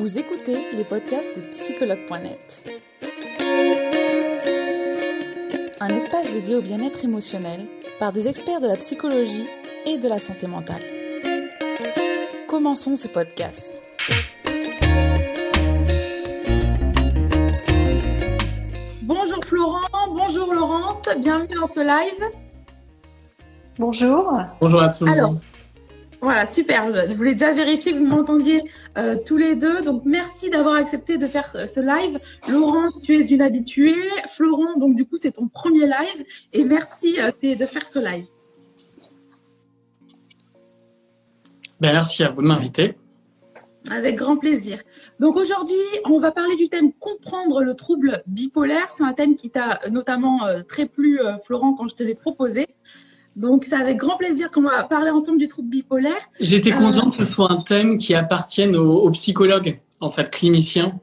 [0.00, 2.64] Vous écoutez les podcasts de psychologue.net.
[5.78, 7.66] Un espace dédié au bien-être émotionnel
[7.98, 9.46] par des experts de la psychologie
[9.84, 10.80] et de la santé mentale.
[12.48, 13.70] Commençons ce podcast.
[19.02, 22.24] Bonjour Florent, bonjour Laurence, bienvenue dans ce live.
[23.78, 24.32] Bonjour.
[24.62, 25.06] Bonjour à tous.
[25.06, 25.34] Alors,
[26.20, 26.92] voilà, super.
[27.08, 28.62] Je voulais déjà vérifier que vous m'entendiez
[28.98, 29.80] euh, tous les deux.
[29.80, 32.20] Donc, merci d'avoir accepté de faire ce live.
[32.50, 33.94] Laurent, tu es une habituée.
[34.28, 36.24] Florent, donc du coup, c'est ton premier live.
[36.52, 38.26] Et merci euh, de faire ce live.
[41.80, 42.96] Ben, merci à vous de m'inviter.
[43.90, 44.78] Avec grand plaisir.
[45.20, 48.90] Donc aujourd'hui, on va parler du thème comprendre le trouble bipolaire.
[48.90, 52.68] C'est un thème qui t'a notamment euh, très plu, Florent, quand je te l'ai proposé.
[53.36, 56.20] Donc, c'est avec grand plaisir qu'on va parler ensemble du trouble bipolaire.
[56.40, 60.98] J'étais content que ce soit un thème qui appartienne aux, psychologues, en fait, cliniciens,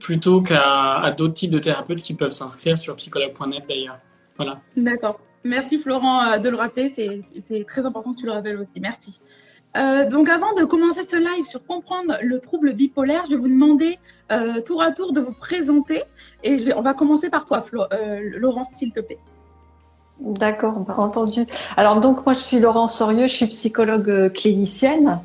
[0.00, 3.98] plutôt qu'à d'autres types de thérapeutes qui peuvent s'inscrire sur psychologue.net d'ailleurs.
[4.36, 4.60] Voilà.
[4.76, 5.20] D'accord.
[5.44, 6.88] Merci Florent euh, de le rappeler.
[6.90, 8.80] C'est très important que tu le rappelles aussi.
[8.80, 9.20] Merci.
[9.76, 13.48] Euh, donc avant de commencer ce live sur comprendre le trouble bipolaire, je vais vous
[13.48, 13.98] demander
[14.32, 16.02] euh, tour à tour de vous présenter.
[16.42, 17.84] Et je vais, on va commencer par toi, Flo,
[18.34, 19.18] Laurence, s'il te plaît.
[20.20, 21.46] D'accord, entendu.
[21.76, 25.20] Alors donc moi je suis Laurence Sorieux, je suis psychologue euh, clinicienne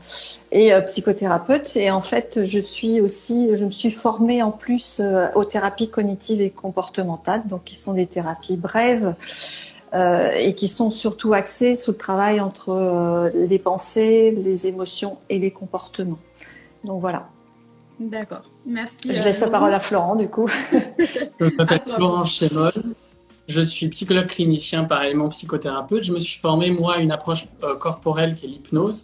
[0.52, 5.00] et euh, psychothérapeute et en fait je suis aussi je me suis formée en plus
[5.00, 9.16] euh, aux thérapies cognitives et comportementales donc qui sont des thérapies brèves
[9.96, 15.52] et qui sont surtout axées sur le travail entre les pensées, les émotions et les
[15.52, 16.18] comportements.
[16.84, 17.28] Donc voilà.
[18.00, 19.14] D'accord, merci.
[19.14, 20.50] Je laisse la parole à Florent du coup.
[21.40, 22.72] je m'appelle Florent Chémol.
[23.48, 26.04] Je suis psychologue clinicien, parallèlement psychothérapeute.
[26.04, 29.04] Je me suis formé, moi, à une approche euh, corporelle qui est l'hypnose.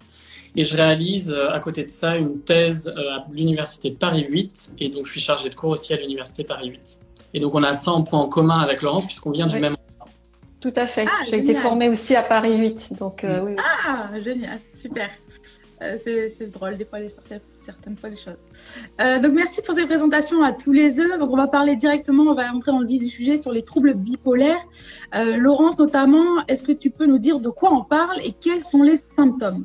[0.56, 4.74] Et je réalise euh, à côté de ça une thèse euh, à l'université Paris 8.
[4.80, 7.02] Et donc, je suis chargé de cours aussi à l'université Paris 8.
[7.34, 9.74] Et donc, on a ça en point en commun avec Laurence, puisqu'on vient du même
[9.74, 10.14] endroit.
[10.62, 11.06] Tout à fait.
[11.08, 12.94] Ah, J'ai été formée aussi à Paris 8.
[12.98, 13.56] Donc, oui.
[13.88, 14.60] Ah, génial.
[14.74, 15.10] Super.
[15.98, 18.48] C'est drôle, des fois, les sorties certaines fois les choses.
[19.02, 21.18] Euh, donc merci pour ces présentations à tous les deux.
[21.18, 23.64] Donc on va parler directement, on va entrer dans le vif du sujet sur les
[23.64, 24.64] troubles bipolaires.
[25.16, 28.64] Euh, Laurence notamment, est-ce que tu peux nous dire de quoi on parle et quels
[28.64, 29.64] sont les symptômes?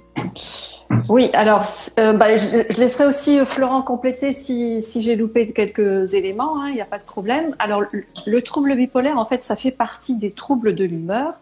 [1.09, 1.65] Oui, alors
[1.99, 6.75] euh, bah, je, laisserai aussi Florent compléter si, si j'ai loupé quelques éléments, hein, il
[6.75, 7.55] n'y a pas de problème.
[7.59, 7.85] Alors
[8.27, 11.35] le trouble bipolaire, en fait, ça fait partie des troubles de l'humeur.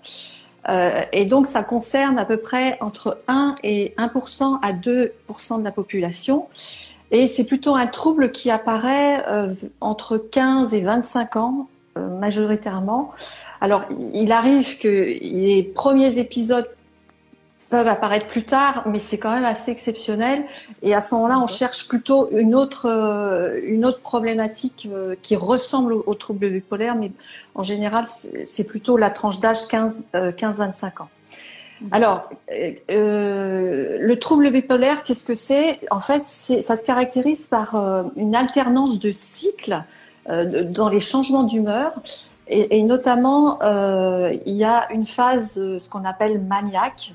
[0.69, 5.65] Euh, et donc, ça concerne à peu près entre 1 et 1% à 2% de
[5.65, 6.47] la population.
[7.11, 11.69] Et c'est plutôt un trouble qui apparaît euh, entre 15 et 25 ans,
[11.99, 13.13] euh, majoritairement.
[13.61, 13.83] Alors,
[14.15, 16.69] il arrive que les premiers épisodes
[17.73, 20.45] peuvent apparaître plus tard, mais c'est quand même assez exceptionnel.
[20.83, 25.37] Et à ce moment-là, on cherche plutôt une autre, euh, une autre problématique euh, qui
[25.37, 27.11] ressemble au, trouble bipolaire, mais
[27.55, 28.05] en général,
[28.45, 31.09] c'est plutôt la tranche d'âge 15-25 euh, ans.
[31.91, 32.29] Alors,
[32.91, 35.81] euh, le trouble bipolaire, qu'est-ce que c'est?
[35.91, 37.75] En fait, ça se caractérise par
[38.17, 39.83] une alternance de cycles
[40.29, 41.95] dans les changements d'humeur.
[42.49, 47.15] Et, et, notamment, il y a une phase, ce qu'on appelle maniaque,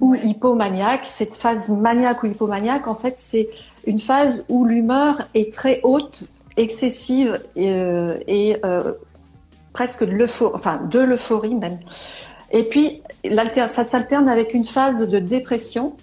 [0.00, 1.04] ou hypomaniaque.
[1.04, 3.48] Cette phase maniaque ou hypomaniaque, en fait, c'est
[3.86, 6.24] une phase où l'humeur est très haute,
[6.56, 8.92] excessive et, euh, et euh,
[9.72, 11.78] presque de l'euphorie, enfin de l'euphorie même.
[12.50, 13.02] Et puis,
[13.68, 15.96] ça s'alterne avec une phase de dépression.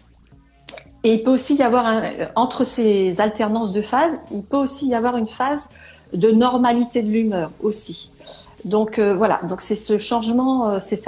[1.04, 2.04] Et il peut aussi y avoir, un,
[2.36, 5.68] entre ces alternances de phases, il peut aussi y avoir une phase
[6.14, 8.12] de normalité de l'humeur aussi.
[8.66, 11.00] Donc euh, voilà, donc c'est ce changement, euh, c'est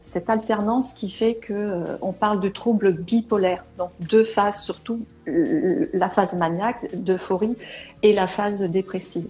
[0.00, 3.64] cette alternance qui fait que euh, on parle de troubles bipolaires.
[3.76, 7.56] Donc deux phases surtout, la phase maniaque d'euphorie
[8.02, 9.26] et la phase dépressive.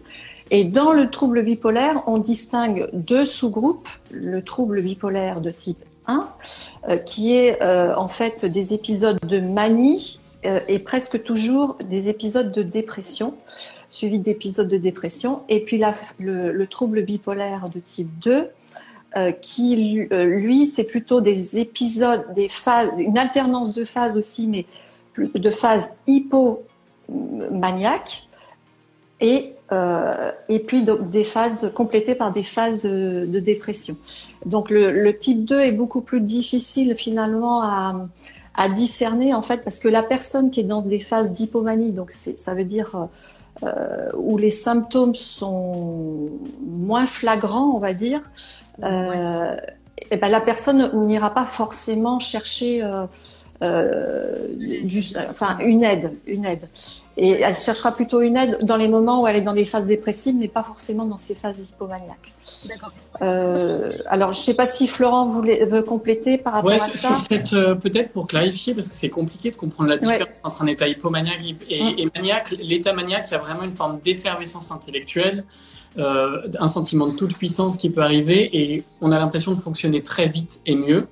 [0.51, 6.29] Et dans le trouble bipolaire, on distingue deux sous-groupes, le trouble bipolaire de type 1,
[7.05, 13.35] qui est en fait des épisodes de manie et presque toujours des épisodes de dépression
[13.91, 15.43] suivi d'épisodes de dépression.
[15.49, 15.83] Et puis
[16.19, 18.49] le, trouble bipolaire de type 2,
[19.17, 24.47] euh, qui euh, lui, c'est plutôt des épisodes, des phases, une alternance de phases aussi,
[24.47, 24.67] mais
[25.17, 26.65] de phases hypomaniaques.
[29.21, 30.31] Et, euh,
[30.67, 33.97] puis des phases complétées par des phases de dépression.
[34.47, 38.07] Donc le, le, type 2 est beaucoup plus difficile finalement à,
[38.55, 42.13] à discerner en fait parce que la personne qui est dans des phases d'hypomanie, donc
[42.13, 43.09] ça veut dire
[43.65, 48.21] euh, où les symptômes sont moins flagrants, on va dire,
[48.85, 49.57] euh,
[50.11, 52.89] et ben la personne n'ira pas forcément chercher
[53.63, 56.69] euh, du, enfin une aide, une aide.
[57.21, 59.87] Et elle cherchera plutôt une aide dans les moments où elle est dans des phases
[59.87, 62.33] dépressives, mais pas forcément dans ces phases hypomaniaques.
[62.69, 62.93] D'accord.
[63.23, 67.19] Euh, alors, je ne sais pas si Florent voulait, veut compléter par rapport à ça.
[67.53, 70.87] Euh, peut-être pour clarifier, parce que c'est compliqué de comprendre la différence entre un état
[70.87, 72.11] hypomaniaque et, mm.
[72.15, 72.51] maniaque.
[72.53, 75.45] L'état maniaque, il y a vraiment une forme d'effervescence intellectuelle,
[75.99, 80.05] euh, un sentiment de toute puissance qui peut arriver, et on a l'impression de fonctionner
[80.05, 81.09] très vite et mieux.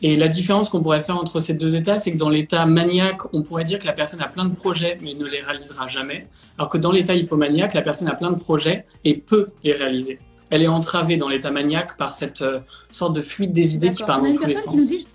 [0.00, 3.34] Et la différence qu'on pourrait faire entre ces deux états, c'est que dans l'état maniaque,
[3.34, 6.28] on pourrait dire que la personne a plein de projets mais ne les réalisera jamais,
[6.56, 10.20] alors que dans l'état hypomaniaque, la personne a plein de projets et peut les réaliser.
[10.50, 12.60] Elle est entravée dans l'état maniaque par cette euh,
[12.90, 14.76] sorte de fuite des idées qui part dans tous les sens.
[14.76, 15.06] Dit...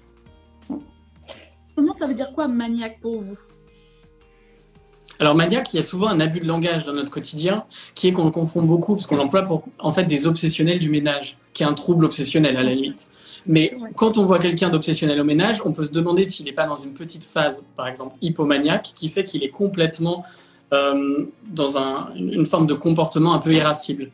[1.76, 3.40] Comment ça veut dire quoi maniaque pour vous?
[5.20, 7.66] Alors maniaque, il y a souvent un abus de langage dans notre quotidien,
[7.96, 10.90] qui est qu'on le confond beaucoup, parce qu'on l'emploie pour en fait des obsessionnels du
[10.90, 13.08] ménage, qui est un trouble obsessionnel à la limite.
[13.46, 16.66] Mais quand on voit quelqu'un d'obsessionnel au ménage, on peut se demander s'il n'est pas
[16.66, 20.26] dans une petite phase, par exemple hypomaniaque, qui fait qu'il est complètement
[20.72, 21.78] euh, dans
[22.16, 24.12] une forme de comportement un peu irascible.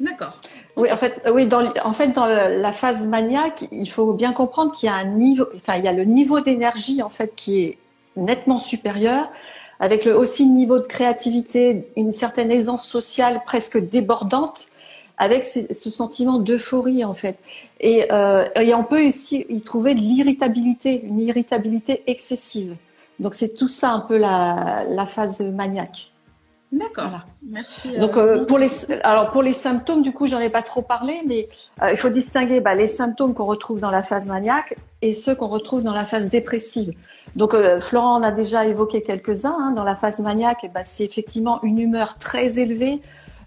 [0.00, 0.32] D'accord.
[0.76, 4.72] Oui, en fait, oui, dans, en fait, dans la phase maniaque, il faut bien comprendre
[4.72, 7.60] qu'il y a un niveau, enfin, il y a le niveau d'énergie en fait qui
[7.60, 7.78] est
[8.16, 9.30] nettement supérieur,
[9.78, 14.68] avec le, aussi le niveau de créativité, une certaine aisance sociale presque débordante,
[15.20, 17.38] avec ce, sentiment d'euphorie en fait.
[17.84, 22.74] Euh, et, on peut aussi y trouver de l'irritabilité, une irritabilité excessive.
[23.20, 26.10] Donc c'est tout ça un peu la, phase maniaque.
[26.72, 27.20] D'accord.
[27.46, 27.98] Merci.
[27.98, 28.70] Donc euh, pour les
[29.02, 31.48] alors pour les symptômes du coup j'en ai pas trop parlé mais
[31.82, 35.34] euh, il faut distinguer bah, les symptômes qu'on retrouve dans la phase maniaque et ceux
[35.34, 36.94] qu'on retrouve dans la phase dépressive.
[37.36, 39.56] Donc Florent en a déjà évoqué quelques-uns.
[39.58, 39.70] Hein.
[39.72, 43.00] Dans la phase maniaque, bah, c'est effectivement une humeur très élevée,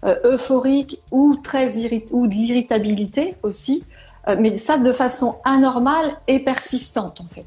[0.06, 1.72] euh, euphorique ou très
[2.10, 3.84] ou de l'irritabilité aussi,
[4.28, 7.46] euh, mais ça de façon anormale et persistante en fait.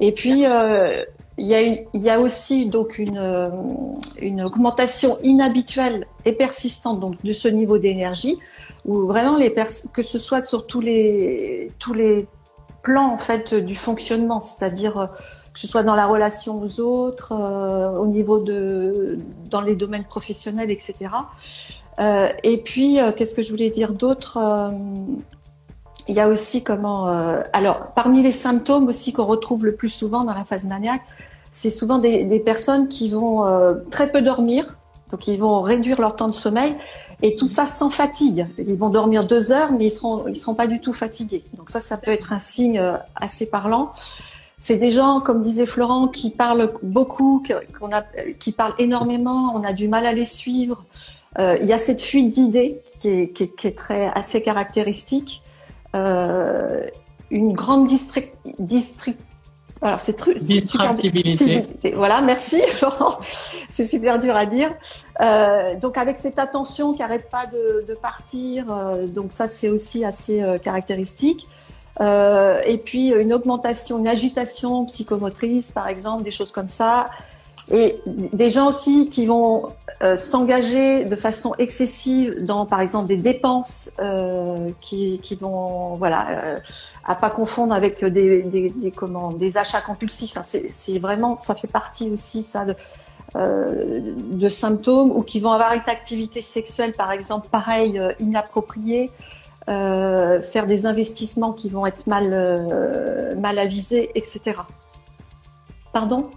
[0.00, 1.04] Et puis euh,
[1.36, 1.60] il y, a
[1.92, 3.20] y a aussi donc une,
[4.22, 8.38] une augmentation inhabituelle et persistante donc de ce niveau d'énergie
[8.86, 9.54] où vraiment les
[9.92, 12.26] que ce soit sur tous les tous les
[12.82, 15.10] plans en fait du fonctionnement, c'est-à-dire
[15.52, 17.34] que ce soit dans la relation aux autres,
[17.98, 19.18] au niveau de
[19.50, 21.10] dans les domaines professionnels, etc.
[21.98, 24.70] Euh, et puis, euh, qu'est-ce que je voulais dire d'autre euh,
[26.08, 27.06] Il y a aussi comment.
[27.52, 31.02] alors, parmi les symptômes aussi qu'on retrouve le plus souvent dans la phase maniaque,
[31.52, 33.44] c'est souvent des, des, personnes qui vont
[33.90, 34.78] très peu dormir,
[35.10, 36.76] donc ils vont réduire leur temps de sommeil.
[37.24, 38.48] Et tout ça sans fatigue.
[38.58, 41.44] Ils vont dormir deux heures, mais ils seront, ils seront pas du tout fatigués.
[41.56, 42.82] Donc ça, ça peut être un signe
[43.14, 43.92] assez parlant.
[44.58, 47.44] C'est des gens, comme disait Florent, qui parlent beaucoup,
[47.78, 48.02] qu'on a,
[48.40, 49.52] qui parlent énormément.
[49.54, 50.84] On a du mal à les suivre.
[51.38, 54.42] Euh, il y a cette fuite d'idées qui est, qui, est, qui est, très assez
[54.42, 55.42] caractéristique.
[55.94, 56.86] Euh,
[57.30, 59.20] une grande district, district
[59.82, 60.16] alors c'est.
[60.36, 61.64] Distractibilité.
[61.96, 63.18] Voilà, merci Laurent.
[63.68, 64.72] C'est super dur à dire.
[65.20, 69.68] Euh, donc avec cette attention qui arrête pas de, de partir, euh, donc ça c'est
[69.68, 71.48] aussi assez euh, caractéristique.
[72.00, 77.10] Et puis une augmentation, une agitation psychomotrice par exemple, des choses comme ça.
[77.70, 79.72] Et des gens aussi qui vont
[80.02, 86.28] euh, s'engager de façon excessive dans, par exemple, des dépenses euh, qui, qui, vont, voilà,
[86.30, 86.58] euh,
[87.04, 90.36] à pas confondre avec des, des, des comment, des achats compulsifs.
[90.36, 92.74] Enfin, c'est vraiment, ça fait partie aussi ça de,
[93.36, 99.10] euh, de symptômes ou qui vont avoir une activité sexuelle, par exemple, pareil, euh, inappropriée.
[99.66, 102.26] faire des investissements qui vont être mal,
[103.38, 104.56] mal avisés, etc.
[105.92, 106.30] Pardon?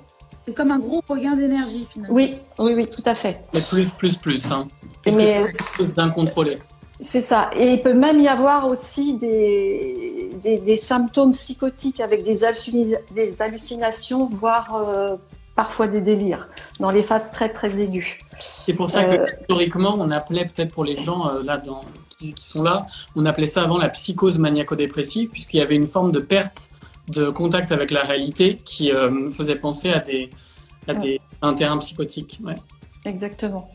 [0.46, 2.16] C'est comme un gros regain d'énergie finalement.
[2.16, 3.42] Oui, oui, oui, tout à fait.
[3.54, 4.52] Mais plus, plus, plus.
[4.52, 4.68] Hein.
[5.02, 6.58] Plus Mais plus d'incontrôlé.
[7.00, 7.50] C'est ça.
[7.58, 12.40] Et il peut même y avoir aussi des, des, symptômes psychotiques avec des,
[13.12, 15.18] des hallucinations, voire euh,
[15.56, 16.48] parfois des délires,
[16.80, 18.18] dans les phases très très aiguës.
[18.38, 21.82] C'est pour ça que euh, historiquement, on appelait peut-être pour les gens euh, là dans,
[22.18, 22.86] qui, qui, sont là,
[23.16, 26.72] on appelait ça avant la psychose maniaco-dépressive, puisqu'il y avait une forme de perte
[27.08, 30.30] de contact avec la réalité qui euh, faisait penser à des,
[30.88, 32.40] à des un terrain psychotique.
[32.44, 32.56] Ouais.
[33.06, 33.70] Exactement.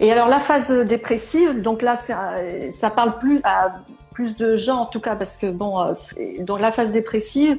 [0.00, 2.34] Et alors la phase dépressive, donc là ça,
[2.72, 3.76] ça parle plus à
[4.12, 5.92] plus de gens en tout cas parce que bon, euh,
[6.40, 7.56] donc la phase dépressive,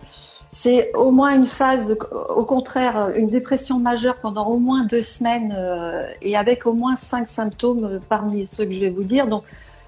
[0.52, 1.98] c'est au moins une phase,
[2.30, 6.96] au contraire, une dépression majeure pendant au moins deux semaines euh, et avec au moins
[6.96, 9.28] cinq symptômes parmi ceux que je vais vous dire.
[9.28, 9.44] Donc,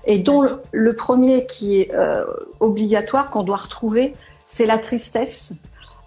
[0.06, 1.92] et dont le, premier qui est
[2.62, 4.16] obligatoire qu'on doit retrouver,
[4.48, 5.52] c'est la tristesse.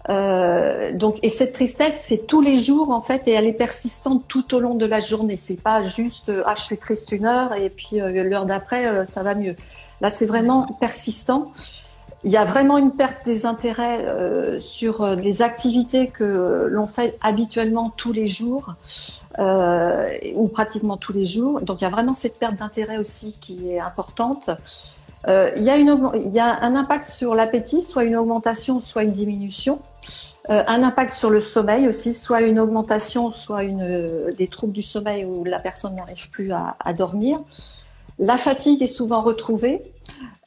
[0.09, 4.23] Euh, donc, et cette tristesse, c'est tous les jours en fait, et elle est persistante
[4.27, 5.37] tout au long de la journée.
[5.37, 9.05] C'est pas juste euh, ah je suis triste une heure et puis euh, l'heure d'après
[9.05, 9.55] ça va mieux.
[10.01, 11.53] Là, c'est vraiment persistant.
[12.23, 14.03] il y a vraiment une perte des intérêts
[14.59, 18.73] sur des activités que l'on fait habituellement tous les jours
[19.37, 21.61] ou pratiquement tous les jours.
[21.61, 24.49] Donc il y a vraiment cette perte d'intérêt aussi qui est importante.
[25.27, 29.11] Euh, il, y a y a un impact sur l'appétit, soit une augmentation, soit une
[29.11, 29.79] diminution.
[30.49, 34.83] Euh, un impact sur le sommeil aussi, soit une augmentation, soit une, des troubles du
[34.83, 37.39] sommeil où la personne n'arrive plus à, à dormir.
[38.17, 39.81] La fatigue est souvent retrouvée.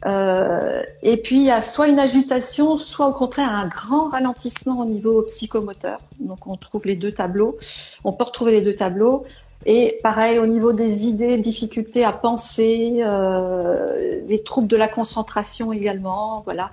[0.06, 4.80] Euh, et puis, il y a soit une agitation, soit au contraire un grand ralentissement
[4.80, 5.98] au niveau psychomoteur.
[6.20, 7.56] Donc, on trouve les deux tableaux.
[8.04, 9.24] On peut retrouver les deux tableaux.
[9.66, 15.73] Et pareil, au niveau des idées, difficultés à penser, euh, des troubles de la concentration
[15.73, 16.71] également, voilà.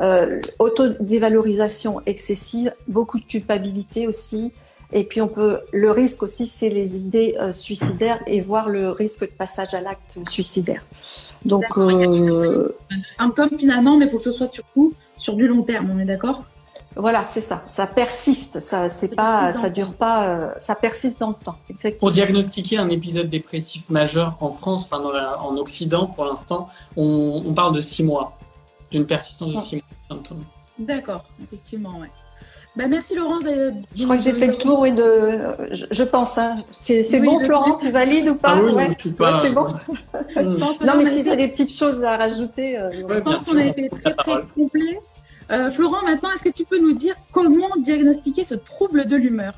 [0.00, 4.52] Euh, autodévalorisation excessive, beaucoup de culpabilité aussi.
[4.92, 8.90] Et puis on peut, le risque aussi, c'est les idées euh, suicidaires et voir le
[8.90, 10.84] risque de passage à l'acte suicidaire.
[11.44, 12.74] Donc, euh,
[13.18, 15.98] un tome finalement, mais il faut que ce soit surtout sur du long terme, on
[15.98, 16.44] est d'accord?
[16.96, 17.64] Voilà, c'est ça.
[17.68, 18.60] Ça persiste.
[18.60, 20.28] Ça, c'est pas, ça dure pas.
[20.28, 21.56] Euh, ça persiste dans le temps.
[21.98, 27.74] Pour diagnostiquer un épisode dépressif majeur en France, enfin en Occident, pour l'instant, on, parle
[27.74, 28.36] de six mois,
[28.90, 30.18] d'une persistance de six mois.
[30.78, 32.10] D'accord, effectivement, ouais.
[32.76, 33.42] Bah, merci Laurence.
[33.44, 36.38] je crois que j'ai fait le tour, oui, de, je, pense.
[36.38, 36.56] Hein.
[36.72, 38.56] C'est bon, Florence, tu valides ou pas?
[38.56, 38.72] Ah oui,
[39.42, 39.66] c'est bon.
[40.84, 42.76] non, mais si tu as des petites choses à rajouter.
[42.76, 45.00] Euh, je pense qu'on a été très, très complet.
[45.50, 49.54] Euh, Florent, maintenant, est-ce que tu peux nous dire comment diagnostiquer ce trouble de l'humeur?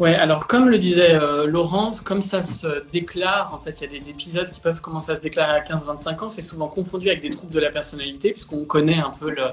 [0.00, 3.96] Ouais, alors comme le disait euh, Laurence, comme ça se déclare, en fait, il y
[3.96, 7.08] a des épisodes qui peuvent commencer à se déclarer à 15-25 ans, c'est souvent confondu
[7.08, 9.50] avec des troubles de la personnalité, puisqu'on connaît un peu le,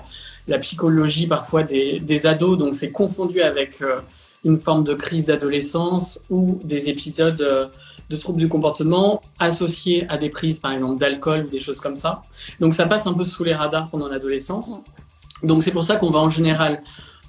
[0.48, 4.00] la psychologie parfois des, des ados, donc c'est confondu avec euh,
[4.44, 7.68] une forme de crise d'adolescence ou des épisodes euh,
[8.10, 11.96] de troubles du comportement associés à des prises, par exemple, d'alcool ou des choses comme
[11.96, 12.24] ça.
[12.60, 14.82] Donc ça passe un peu sous les radars pendant l'adolescence.
[15.44, 16.82] Donc c'est pour ça qu'on va en général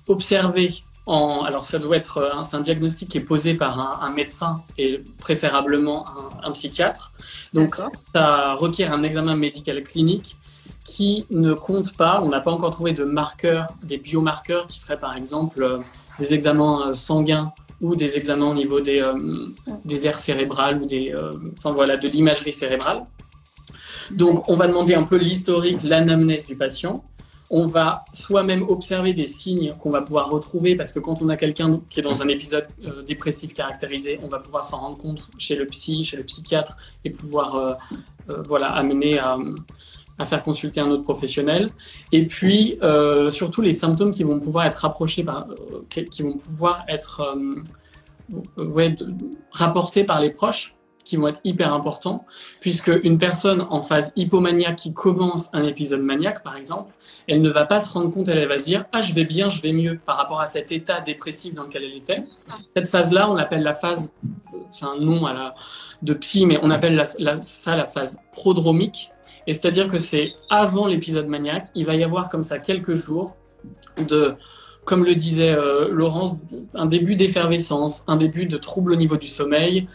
[0.09, 5.03] observer alors ça doit être un, un diagnostic qui est posé par un, médecin et
[5.19, 6.07] préférablement
[6.43, 7.13] un, psychiatre.
[7.53, 7.81] Donc
[8.15, 10.37] ça requiert un examen médical clinique
[10.85, 14.99] qui ne compte pas, on n'a pas encore trouvé de marqueurs, des biomarqueurs qui seraient
[14.99, 15.79] par exemple euh,
[16.19, 19.05] des examens euh, sanguins ou des examens au niveau des,
[19.85, 21.13] des aires cérébrales ou des,
[21.57, 23.05] enfin voilà, de l'imagerie cérébrale.
[24.13, 27.03] Donc on va demander un peu l'historique, l'anamnèse du patient
[27.55, 31.37] on va soi-même observer des signes qu'on va pouvoir retrouver parce que quand on a
[31.37, 35.29] quelqu'un qui est dans un épisode euh, dépressif caractérisé, on va pouvoir s'en rendre compte
[35.37, 37.75] chez le psy, chez le psychiatre et pouvoir euh,
[38.31, 39.37] euh, voilà amener à,
[40.25, 41.71] faire consulter un autre professionnel.
[42.13, 42.79] Et puis
[43.31, 45.49] surtout les symptômes qui vont pouvoir être rapprochés par,
[45.91, 47.37] qui vont pouvoir être
[49.51, 50.77] rapportés par les proches
[51.13, 52.25] qui vont être hyper importants,
[52.61, 56.95] puisque une personne en phase hypomaniaque qui commence un épisode maniaque, par exemple,
[57.29, 59.51] elle ne va pas se rendre compte, elle, va se dire ah je vais bien,
[59.51, 62.25] je vais mieux par rapport à cet état dépressif dans lequel elle était.
[62.75, 64.11] Cette phase-là, on l'appelle la phase,
[64.71, 65.55] c'est un nom à la,
[66.01, 69.11] de psy, mais on appelle la, ça la phase prodromique.
[69.47, 73.37] Et c'est-à-dire que c'est avant l'épisode maniaque, il va y avoir comme ça quelques jours
[74.09, 74.35] de,
[74.87, 76.37] comme le disait euh, Laurence,
[76.73, 79.89] un début d'effervescence, un début de trouble au niveau du sommeil,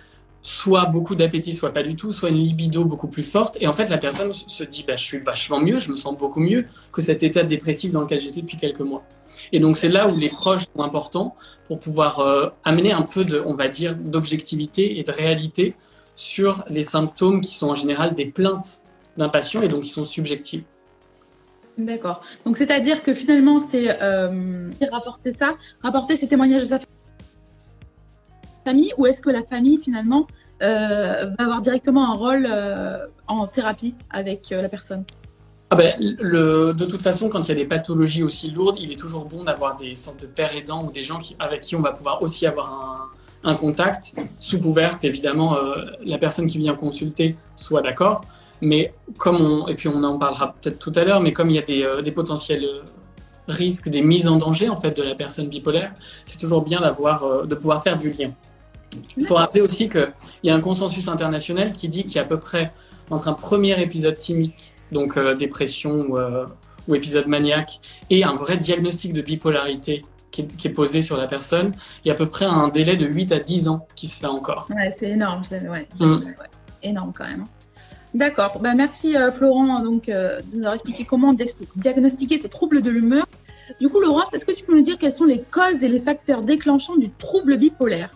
[0.48, 3.58] soit beaucoup d'appétit, soit pas du tout, soit une libido beaucoup plus forte.
[3.60, 6.18] Et en fait, la personne se dit, bah, je suis vachement mieux, je me sens
[6.18, 6.64] beaucoup mieux
[6.94, 9.04] que cet état dépressif dans lequel j'étais depuis quelques mois.
[9.52, 11.36] Et donc, c'est là où les proches sont importants
[11.68, 15.76] pour pouvoir euh, amener un peu de, on va dire, d'objectivité et de réalité
[16.16, 18.80] sur les symptômes qui sont en général des plaintes
[19.18, 20.64] d'un patient et donc qui sont subjectifs.
[21.78, 22.22] D'accord.
[22.46, 26.80] Donc, c'est-à-dire que finalement, c'est euh, rapporter ça, rapporter ces témoignages de sa
[28.98, 30.28] ou est-ce que la famille finalement
[30.62, 32.98] euh, va avoir directement un rôle euh,
[33.28, 35.04] en thérapie avec euh, la personne?
[35.70, 38.96] Ah ben, de toute façon, quand il y a des pathologies aussi lourdes, il est
[38.96, 41.92] toujours bon d'avoir des sortes de pères aidants ou des gens avec qui on va
[41.92, 43.10] pouvoir aussi avoir
[43.44, 45.58] un, contact, sous couvert qu'évidemment
[46.06, 48.24] la personne qui vient consulter soit d'accord.
[48.62, 51.58] Mais comme on, et puis on en parlera peut-être tout à l'heure, mais comme il
[51.58, 52.66] y a des, des potentiels
[53.50, 55.94] risques, des mises en danger en fait de la personne bipolaire,
[56.24, 58.32] c'est toujours bien d'avoir, de pouvoir faire du lien.
[59.18, 60.14] Il faut rappeler aussi qu'il
[60.44, 62.72] y a un consensus international qui dit qu'il y a à peu près
[63.10, 66.46] entre un premier épisode timique, donc euh, dépression euh,
[66.88, 67.80] ou, épisode maniaque,
[68.10, 70.02] et un vrai diagnostic de bipolarité
[70.32, 73.08] qui est, posé sur la personne, il y a à peu près un délai de
[73.08, 74.68] 8 à 10 ans qui se fait encore.
[74.70, 75.42] Ouais, c'est énorme,
[76.00, 76.18] mm.
[76.84, 77.46] énorme quand même.
[78.14, 81.34] D'accord, bah, merci euh, Florent donc, de nous avoir expliqué comment
[81.76, 83.26] diagnostiquer ce trouble de l'humeur.
[83.82, 86.00] Du coup, Laurence, est-ce que tu peux nous dire quelles sont les causes et les
[86.00, 88.12] facteurs déclenchants du trouble bipolaire?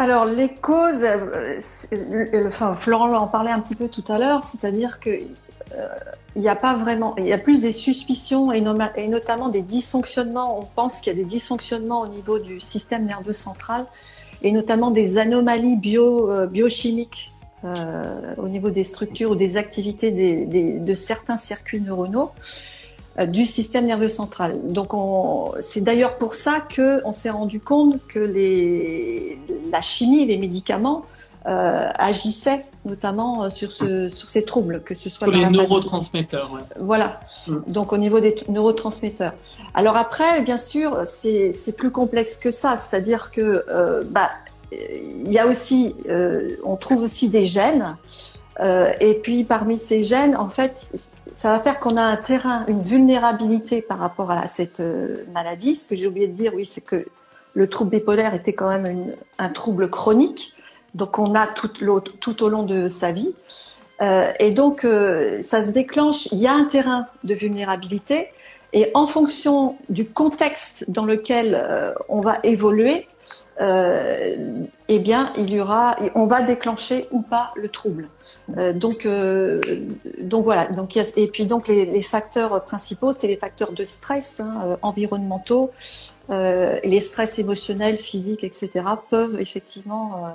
[0.00, 4.98] Alors, les causes, euh, enfin, Florent en parlait un petit peu tout à l'heure, c'est-à-dire
[4.98, 5.10] que
[6.36, 10.58] il n'y a pas vraiment, il y a plus des suspicions et, notamment des dysfonctionnements.
[10.58, 13.86] On pense qu'il y a des dysfonctionnements au niveau du système nerveux central
[14.42, 17.30] et notamment des anomalies bio, euh, biochimiques
[17.64, 22.79] euh, au niveau des structures ou des activités de certains circuits neuronaux euh,
[23.26, 24.58] du système nerveux central.
[24.64, 24.92] Donc,
[25.60, 29.38] c'est d'ailleurs pour ça qu'on s'est rendu compte que les,
[29.72, 31.04] la chimie, les médicaments
[31.46, 36.52] euh, agissaient notamment euh, sur, ce, sur ces troubles, que ce soit sur les neurotransmetteurs.
[36.52, 36.60] Ouais.
[36.80, 37.20] Voilà.
[37.46, 37.56] Mm.
[37.68, 39.32] Donc, au niveau des neurotransmetteurs.
[39.74, 42.76] Alors après, bien sûr, c'est plus complexe que ça.
[42.76, 44.30] C'est-à-dire que euh, bah,
[44.72, 47.96] il y a aussi, euh, on trouve aussi des gènes.
[48.60, 50.92] Euh, et puis parmi ces gènes, en fait,
[51.40, 55.74] ça va faire qu'on a un terrain, une vulnérabilité par rapport à cette euh, maladie.
[55.74, 57.06] Ce que j'ai oublié de dire, oui, c'est que
[57.54, 60.52] le trouble bipolaire était quand même un trouble chronique.
[60.92, 63.34] Donc on a tout, tout au long de sa vie.
[64.02, 68.28] Euh, et donc euh, ça se déclenche, il y a un terrain de vulnérabilité.
[68.74, 71.58] Et en fonction du contexte dans lequel
[72.10, 73.08] on va évoluer,
[73.60, 78.08] euh, eh bien, il y aura, on va déclencher ou pas le trouble.
[78.56, 79.60] Euh, donc, euh,
[80.20, 80.68] donc voilà.
[80.68, 85.70] Donc, et puis donc les, les facteurs principaux, c'est les facteurs de stress hein, environnementaux,
[86.30, 88.70] euh, les stress émotionnels, physiques, etc.
[89.10, 90.34] peuvent effectivement,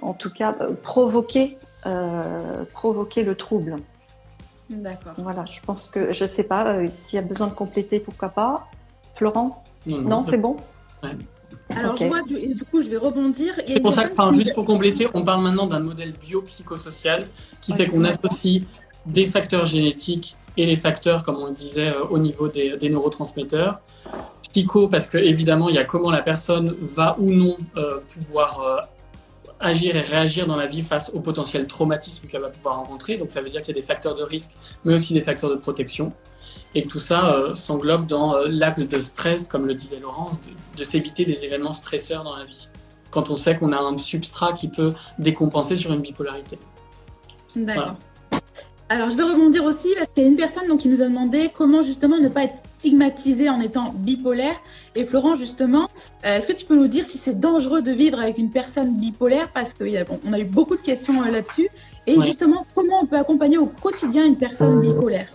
[0.00, 1.56] en tout cas, provoquer
[2.72, 3.76] provoquer le trouble.
[4.70, 5.12] D'accord.
[5.18, 8.30] Voilà, je pense que je sais pas euh, s'il y a besoin de compléter, pourquoi
[8.30, 8.68] pas.
[9.14, 9.62] Florent?
[9.86, 10.56] Non, non, Non, c'est bon?
[11.02, 11.10] Ouais.
[11.76, 13.54] Alors, je vois, du, et du coup, je vais rebondir.
[13.66, 17.22] C'est pour ça que, enfin, juste pour compléter, on parle maintenant d'un modèle biopsychosocial
[17.60, 18.62] qui Ouais, fait qu'on associe
[19.06, 22.90] des facteurs génétiques et les facteurs, comme on le disait, euh, au niveau des, des
[22.90, 23.80] neurotransmetteurs.
[24.42, 28.60] Psycho, parce que évidemment, il y a comment la personne va ou non euh, pouvoir
[28.60, 28.76] euh,
[29.60, 33.16] agir et réagir dans la vie face au potentiel traumatisme qu'elle va pouvoir rencontrer.
[33.16, 34.50] Donc ça veut dire qu'il y a des facteurs de risque,
[34.84, 36.12] mais aussi des facteurs de protection.
[36.74, 40.40] Et que tout ça euh, s'englobe dans euh, l'axe de stress, comme le disait Laurence,
[40.40, 42.68] de, de s'éviter des événements stresseurs dans la vie.
[43.10, 46.58] Quand on sait qu'on a un substrat qui peut décompenser sur une bipolarité.
[47.56, 47.96] D'accord.
[48.88, 51.06] Alors, je vais rebondir aussi parce qu'il y a une personne donc, qui nous a
[51.06, 54.54] demandé comment justement ne pas être stigmatisé en étant bipolaire.
[54.96, 55.88] Et Florent, justement,
[56.26, 58.96] euh, est-ce que tu peux nous dire si c'est dangereux de vivre avec une personne
[58.96, 59.50] bipolaire?
[59.52, 61.68] Parce qu'on a eu beaucoup de questions là-dessus.
[62.06, 62.26] Et Ouais.
[62.26, 65.28] justement, comment on peut accompagner au quotidien une personne bipolaire?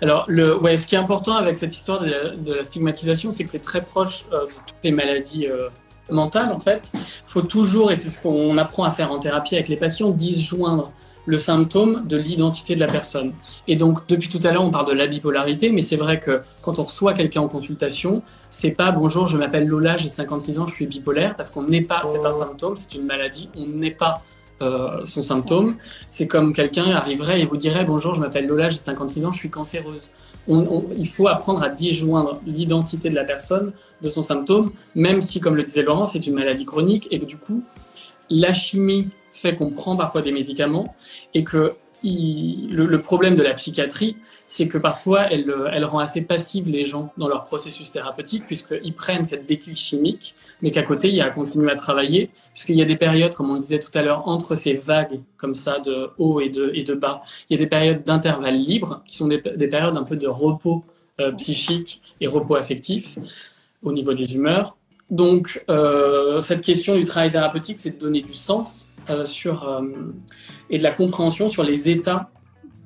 [0.00, 3.30] Alors, le, ouais, ce qui est important avec cette histoire de la, de la stigmatisation,
[3.30, 5.68] c'est que c'est très proche euh, de toutes les maladies euh,
[6.10, 6.90] mentales, en fait.
[6.94, 10.10] Il faut toujours, et c'est ce qu'on apprend à faire en thérapie avec les patients,
[10.10, 10.92] disjoindre
[11.26, 13.32] le symptôme de l'identité de la personne.
[13.66, 16.40] Et donc, depuis tout à l'heure, on parle de la bipolarité, mais c'est vrai que
[16.62, 20.66] quand on reçoit quelqu'un en consultation, c'est pas bonjour, je m'appelle Lola, j'ai 56 ans,
[20.66, 23.90] je suis bipolaire, parce qu'on n'est pas, c'est un symptôme, c'est une maladie, on n'est
[23.90, 24.22] pas
[24.60, 25.74] euh, son symptôme.
[26.08, 29.38] C'est comme quelqu'un arriverait et vous dirait bonjour, je m'appelle Lola, j'ai 56 ans, je
[29.38, 30.12] suis cancéreuse.
[30.48, 35.56] Il faut apprendre à disjoindre l'identité de la personne de son symptôme, même si, comme
[35.56, 37.62] le disait Laurent, c'est une maladie chronique et que du coup,
[38.30, 40.94] la chimie fait qu'on prend parfois des médicaments
[41.34, 44.16] et que le, problème de la psychiatrie,
[44.46, 48.94] c'est que parfois elle, elle rend assez passive les gens dans leur processus thérapeutique puisqu'ils
[48.94, 52.74] prennent cette béquille chimique, mais qu'à côté, il y a à continuer à travailler puisqu'il
[52.74, 55.54] y a des périodes, comme on le disait tout à l'heure, entre ces vagues comme
[55.54, 59.00] ça de haut et de, et de bas, il y a des périodes d'intervalle libre
[59.06, 60.82] qui sont des, des périodes un peu de repos
[61.20, 63.16] euh, psychique et repos affectif
[63.84, 64.76] au niveau des humeurs.
[65.08, 69.80] Donc, euh, cette question du travail thérapeutique, c'est de donner du sens euh, sur,
[70.68, 72.28] et de la compréhension sur les états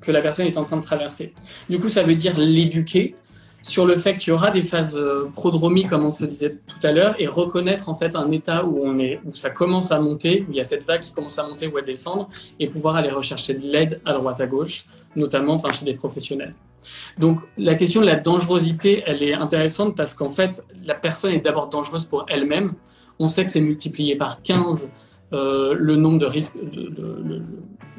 [0.01, 1.33] que la personne est en train de traverser.
[1.67, 3.15] Du coup, ça veut dire l'éduquer
[3.63, 6.85] sur le fait qu'il y aura des phases euh, prodromies, comme on se disait tout
[6.85, 9.99] à l'heure, et reconnaître en fait un état où on est, où ça commence à
[9.99, 12.27] monter, où il y a cette vague qui commence à monter ou à descendre,
[12.59, 14.83] et pouvoir aller rechercher de l'aide à droite à gauche,
[15.15, 16.53] notamment enfin chez des professionnels.
[17.17, 21.39] Donc la question de la dangerosité, elle est intéressante parce qu'en fait, la personne est
[21.39, 22.73] d'abord dangereuse pour elle-même.
[23.17, 24.89] On sait que c'est multiplié par 15
[25.31, 27.41] euh, le nombre de risques de, de- de-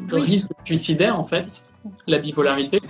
[0.08, 0.20] de Oui.
[0.20, 1.64] risques suicidaires en fait,
[2.06, 2.80] la bipolarité.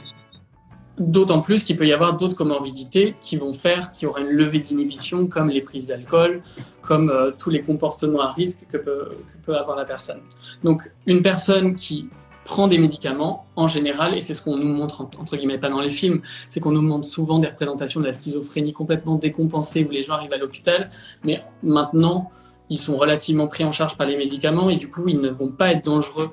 [0.96, 4.28] D'autant plus qu'il peut y avoir d'autres comorbidités qui vont faire qu'il y aura une
[4.30, 6.40] levée d'inhibition, comme les prises d'alcool,
[6.82, 10.20] comme euh, tous les comportements à risque que peut, que peut avoir la personne.
[10.62, 12.08] Donc, une personne qui
[12.44, 15.70] prend des médicaments, en général, et c'est ce qu'on nous montre, en- entre guillemets, pas
[15.70, 19.84] dans les films, c'est qu'on nous montre souvent des représentations de la schizophrénie complètement décompensée
[19.84, 20.90] où les gens arrivent à l'hôpital,
[21.24, 22.30] mais maintenant,
[22.70, 25.50] ils sont relativement pris en charge par les médicaments et du coup, ils ne vont
[25.50, 26.30] pas être dangereux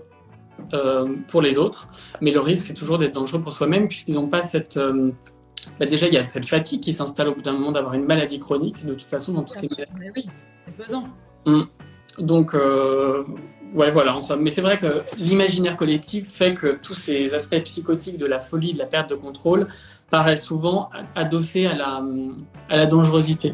[1.28, 1.90] pour les autres,
[2.22, 4.78] mais le risque est toujours d'être dangereux pour soi-même puisqu'ils n'ont pas cette...
[4.78, 5.12] euh,
[5.80, 8.06] bah déjà, il y a cette fatigue qui s'installe au bout d'un moment d'avoir une
[8.06, 9.92] maladie chronique, de toute façon, dans toutes les maladies.
[10.00, 10.28] Mais oui,
[10.66, 11.04] c'est pesant.
[12.18, 13.24] Donc, euh,
[13.74, 14.42] ouais, voilà, en somme.
[14.42, 18.74] Mais c'est vrai que l'imaginaire collectif fait que tous ces aspects psychotiques de la folie,
[18.74, 19.68] de la perte de contrôle,
[20.10, 22.04] paraissent souvent adossés à la,
[22.70, 23.54] à la dangerosité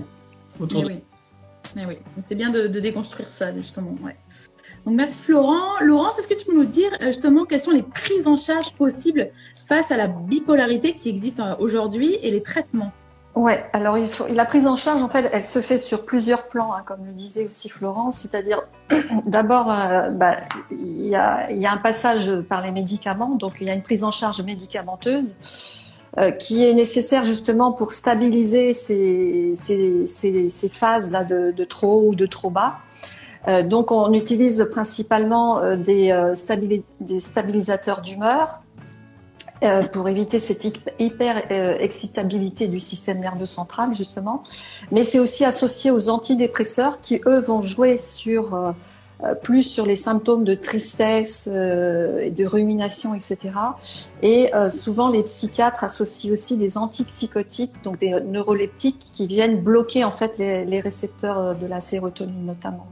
[0.59, 0.99] autour Mais oui.
[1.75, 3.93] Mais oui, c'est bien de, de, déconstruire ça, justement.
[4.01, 4.15] Ouais.
[4.87, 5.81] Donc, merci Florent.
[5.81, 8.73] Laurence, est-ce que tu peux nous dire euh, justement quelles sont les prises en charge
[8.73, 9.31] possibles
[9.67, 12.93] face à la bipolarité qui existe euh, aujourd'hui et les traitements?
[13.35, 16.47] Ouais, alors il faut, la prise en charge, en fait, elle se fait sur plusieurs
[16.47, 18.15] plans, hein, comme le disait aussi Florence.
[18.19, 18.61] C'est-à-dire,
[19.25, 20.37] d'abord, euh, bah,
[20.71, 24.11] il, y a, un passage par les médicaments, donc il y a une prise en
[24.11, 25.35] charge médicamenteuse
[26.39, 29.53] qui est nécessaire justement pour stabiliser ces,
[30.71, 32.79] phases de, trop ou de trop bas.
[33.47, 36.33] Euh, donc, on utilise principalement euh, des, euh,
[36.99, 38.61] des stabilisateurs d'humeur
[39.63, 40.67] euh, pour éviter cette
[40.99, 44.43] hyper euh, excitabilité du système nerveux central justement.
[44.91, 49.95] Mais c'est aussi associé aux antidépresseurs qui eux vont jouer sur euh, plus sur les
[49.95, 53.37] symptômes de tristesse et de rumination, etc.
[54.21, 60.11] Et souvent les psychiatres associent aussi des antipsychotiques, donc des neuroleptiques qui viennent bloquer en
[60.11, 62.85] fait les récepteurs de la sérotonine notamment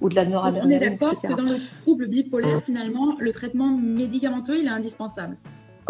[0.00, 3.68] ou de la noradrénaline, On est d'accord que dans le trouble bipolaire, finalement, le traitement
[3.68, 5.36] médicamenteux, il est indispensable.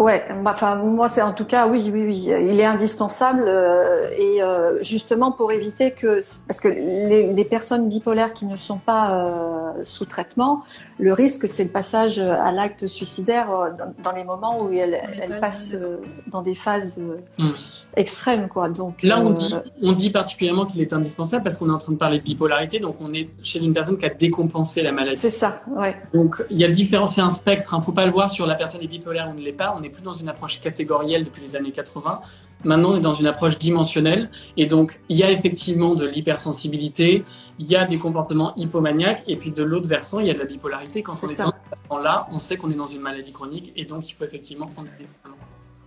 [0.01, 4.41] Ouais, enfin moi c'est en tout cas oui oui oui il est indispensable euh, et
[4.41, 9.11] euh, justement pour éviter que parce que les, les personnes bipolaires qui ne sont pas
[9.11, 10.63] euh, sous traitement
[11.01, 15.01] le risque c'est le passage à l'acte suicidaire euh, dans, dans, les moments où elles
[15.41, 17.01] passent euh, dans des phases
[17.37, 17.49] mmh.
[17.97, 21.73] extrêmes quoi donc là on dit on dit particulièrement qu'il est indispensable parce qu'on est
[21.73, 24.81] en train de parler de bipolarité donc on est chez une personne qui a décompensé
[24.81, 27.91] la maladie c'est ça ouais donc il y a différents c'est un spectre hein, faut
[27.91, 30.03] pas le voir sur la personne est bipolaire ou ne l'est pas on est plus
[30.03, 32.21] dans une approche catégorielle depuis les années 80.
[32.63, 34.29] Maintenant, on est dans une approche dimensionnelle.
[34.57, 37.23] Et donc, il y a effectivement de l'hypersensibilité,
[37.61, 40.39] il y a des comportements hypomaniaques, et puis de l'autre versant, il y a de
[40.39, 41.03] la bipolarité.
[41.03, 41.51] Quand on est ça.
[41.89, 44.65] dans là, on sait qu'on est dans une maladie chronique, et donc il faut effectivement
[44.65, 45.05] prendre des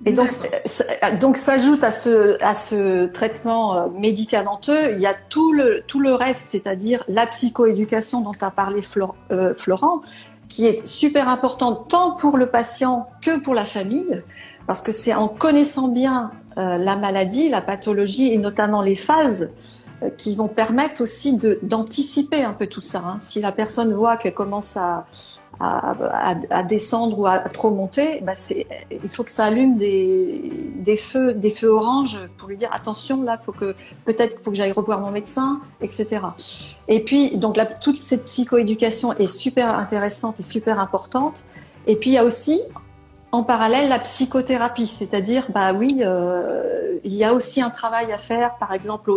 [0.06, 0.30] et donc,
[1.20, 6.00] donc s'ajoute à ce, à ce traitement euh, médicamenteux, il y a tout le, tout
[6.00, 10.02] le reste, c'est-à-dire la psychoéducation dont a parlé Flor, euh, Florent,
[10.48, 14.22] qui est super importante tant pour le patient que pour la famille,
[14.66, 19.52] parce que c'est en connaissant bien euh, la maladie, la pathologie et notamment les phases
[20.16, 23.02] qui vont permettre aussi d'anticiper un peu tout ça.
[23.06, 23.16] Hein.
[23.20, 25.06] Si la personne voit qu'elle commence à,
[26.68, 28.32] descendre ou à trop monter, bah
[28.90, 33.38] il faut que ça allume des, feux, des feux oranges pour lui dire attention, là,
[33.38, 36.22] faut que peut-être faut que j'aille revoir mon médecin, etc.
[36.88, 41.44] Et puis, donc toute cette psychoéducation est super intéressante et super importante.
[41.86, 42.62] Et puis, il y a aussi,
[43.32, 48.18] en parallèle, la psychothérapie, c'est-à-dire, bah oui, euh, il y a aussi un travail à
[48.18, 49.10] faire, par exemple,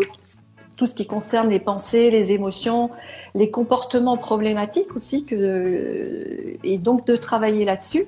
[0.77, 2.91] tout ce qui concerne les pensées, les émotions,
[3.35, 8.05] les comportements problématiques aussi, que, et donc de travailler là-dessus,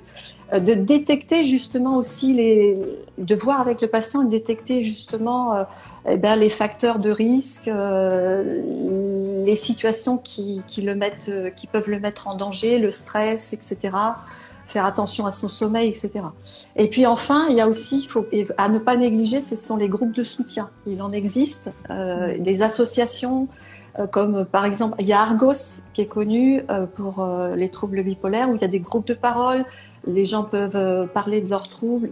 [0.53, 2.77] euh, de détecter justement aussi les,
[3.17, 5.63] de voir avec le patient, de détecter justement euh,
[6.09, 11.89] eh bien, les facteurs de risque, euh, les situations qui, qui, le mettent, qui peuvent
[11.89, 13.91] le mettre en danger, le stress, etc.
[14.69, 16.11] Faire attention à son sommeil, etc.
[16.75, 18.25] Et puis enfin, il y a aussi, faut,
[18.57, 20.69] à ne pas négliger, ce sont les groupes de soutien.
[20.87, 23.47] Il en existe, euh, des associations,
[23.99, 27.69] euh, comme par exemple, il y a Argos qui est connu euh, pour euh, les
[27.69, 29.65] troubles bipolaires, où il y a des groupes de parole,
[30.07, 32.09] les gens peuvent parler de leurs troubles.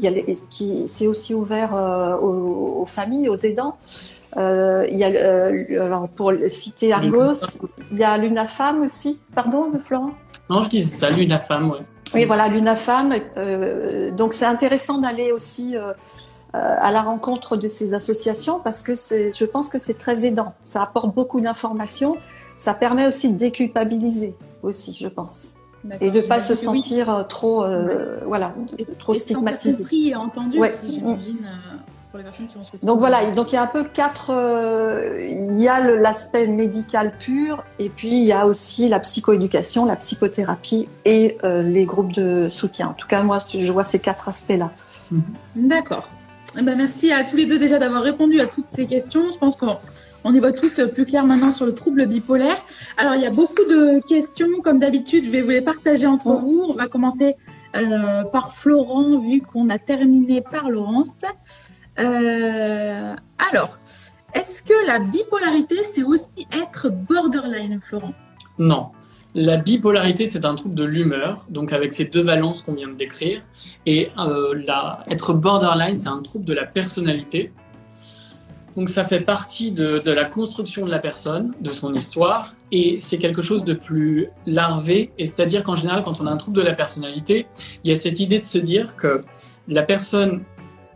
[0.87, 1.73] C'est aussi ouvert
[2.21, 3.77] aux, aux, familles, aux aidants.
[4.35, 9.19] il y a, alors pour citer Argos, il y a l'UNAFAM aussi.
[9.33, 10.11] Pardon, Florent?
[10.49, 11.79] Non, je dis ça, l'UNAFAM, ouais.
[12.13, 13.13] Oui, voilà, l'UNAFAM.
[13.37, 15.93] Euh, donc c'est intéressant d'aller aussi euh,
[16.53, 20.53] à la rencontre de ces associations parce que je pense que c'est très aidant.
[20.63, 22.17] Ça apporte beaucoup d'informations.
[22.57, 25.55] Ça permet aussi de déculpabiliser aussi, je pense.
[26.01, 27.23] Et de ne pas se sentir oui.
[27.29, 28.25] trop, euh, ouais.
[28.25, 28.53] voilà,
[28.99, 29.77] trop et stigmatisé.
[29.77, 30.69] compris et entendu ouais.
[30.69, 31.45] aussi, j'imagine.
[31.45, 31.77] Euh,
[32.17, 32.85] pour les personnes qui ont souhaité.
[32.85, 34.31] Donc voilà, donc il y a un peu quatre.
[34.31, 39.85] Euh, il y a l'aspect médical pur, et puis il y a aussi la psychoéducation,
[39.85, 42.87] la psychothérapie et euh, les groupes de soutien.
[42.89, 44.71] En tout cas, moi, je vois ces quatre aspects-là.
[45.11, 45.67] Mm -hmm.
[45.67, 46.09] D'accord.
[46.59, 49.25] Eh ben, merci à tous les deux déjà d'avoir répondu à toutes ces questions.
[49.33, 49.77] Je pense qu'on
[50.23, 52.59] on y voit tous plus clair maintenant sur le trouble bipolaire.
[53.01, 53.81] Alors, il y a beaucoup de
[54.13, 56.39] questions, comme d'habitude, je vais vous les partager entre oh.
[56.43, 56.59] vous.
[56.71, 57.29] On va commenter
[57.75, 61.11] euh, par Florent, vu qu'on a terminé par Laurence.
[61.99, 63.15] Euh,
[63.51, 63.77] alors,
[64.33, 68.13] est-ce que la bipolarité, c'est aussi être borderline, Florent?
[68.59, 68.91] Non.
[69.35, 72.95] La bipolarité, c'est un trouble de l'humeur, donc avec ces deux valences qu'on vient de
[72.95, 73.41] décrire.
[73.85, 75.03] Et euh, la...
[75.09, 77.51] être borderline, c'est un trouble de la personnalité.
[78.75, 82.99] Donc ça fait partie de, de, la construction de la personne, de son histoire, et
[82.99, 85.11] c'est quelque chose de plus larvé.
[85.17, 87.47] Et c'est-à-dire qu'en général, quand on a un trouble de la personnalité,
[87.83, 89.23] il y a cette idée de se dire que
[89.67, 90.43] la personne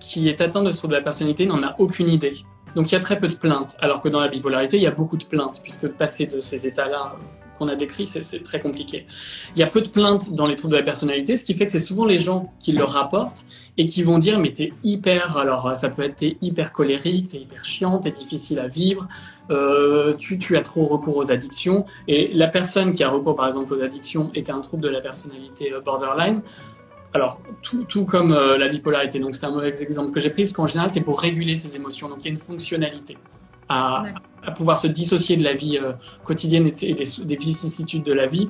[0.02, 2.34] qui est atteinte de ce trouble de la personnalité n'en a aucune idée.
[2.76, 4.88] Donc il y a très peu de plaintes, alors que dans la bipolarité, il y
[4.88, 7.16] a beaucoup de plaintes, puisque passer de ces états-là
[7.58, 9.06] qu'on a décrits, c'est très compliqué.
[9.56, 11.66] Il y a peu de plaintes dans les troubles de la personnalité, ce qui fait
[11.66, 13.46] que c'est souvent les gens qui le rapportent
[13.78, 17.38] et qui vont dire mais t'es hyper, alors ça peut être t'es hyper colérique, t'es
[17.38, 19.08] hyper chiant, t'es difficile à vivre,
[19.52, 21.86] euh, tu, tu as trop recours aux addictions.
[22.08, 24.82] Et la personne qui a recours par exemple aux addictions et qui a un trouble
[24.82, 26.42] de la personnalité euh, borderline,
[27.14, 30.44] alors, tout, tout comme euh, la bipolarité, donc c'est un mauvais exemple que j'ai pris,
[30.44, 32.08] parce qu'en général, c'est pour réguler ses émotions.
[32.08, 33.18] Donc, il y a une fonctionnalité
[33.68, 34.04] à,
[34.46, 35.94] à pouvoir se dissocier de la vie euh,
[36.24, 38.50] quotidienne et des, des, vicissitudes de la vie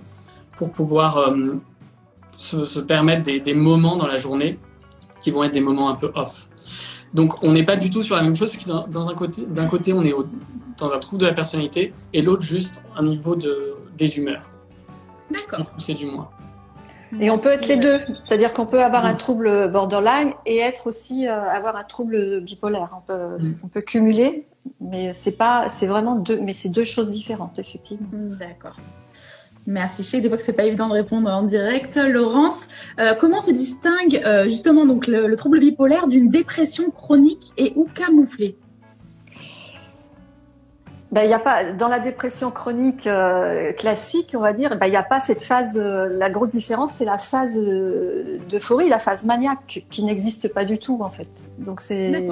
[0.58, 1.50] pour pouvoir euh,
[2.38, 4.60] se, se, permettre des, des, moments dans la journée
[5.20, 6.48] qui vont être des moments un peu off.
[7.16, 9.44] Donc, on n'est pas du tout sur la même chose, puisque dans, dans un côté,
[9.48, 10.28] d'un côté, on est au,
[10.78, 14.50] dans un trouble de la personnalité, et l'autre, juste un niveau de, des humeurs.
[15.32, 15.66] D'accord.
[15.78, 16.30] C'est du moins.
[17.20, 20.88] Et on peut être les deux, c'est-à-dire qu'on peut avoir un trouble borderline et être
[20.88, 22.90] aussi euh, avoir un trouble bipolaire.
[22.98, 23.58] On peut, mm.
[23.64, 24.48] on peut cumuler,
[24.80, 28.08] mais c'est pas, c'est vraiment deux, mais c'est deux choses différentes effectivement.
[28.12, 28.78] D'accord.
[29.68, 30.04] Merci.
[30.04, 31.96] Je sais des fois que c'est pas évident de répondre en direct.
[31.98, 32.68] Laurence,
[33.00, 37.74] euh, comment se distingue euh, justement donc le, le trouble bipolaire d'une dépression chronique et
[37.76, 38.58] ou camouflée?
[41.12, 44.92] Ben, y a pas dans la dépression chronique euh, classique, on va dire, ben, il
[44.92, 45.78] n'y a pas cette phase.
[45.78, 50.64] Euh, la grosse différence, c'est la phase euh, d'euphorie, la phase maniaque, qui n'existe pas
[50.64, 51.28] du tout en fait.
[51.58, 52.30] Donc c'est,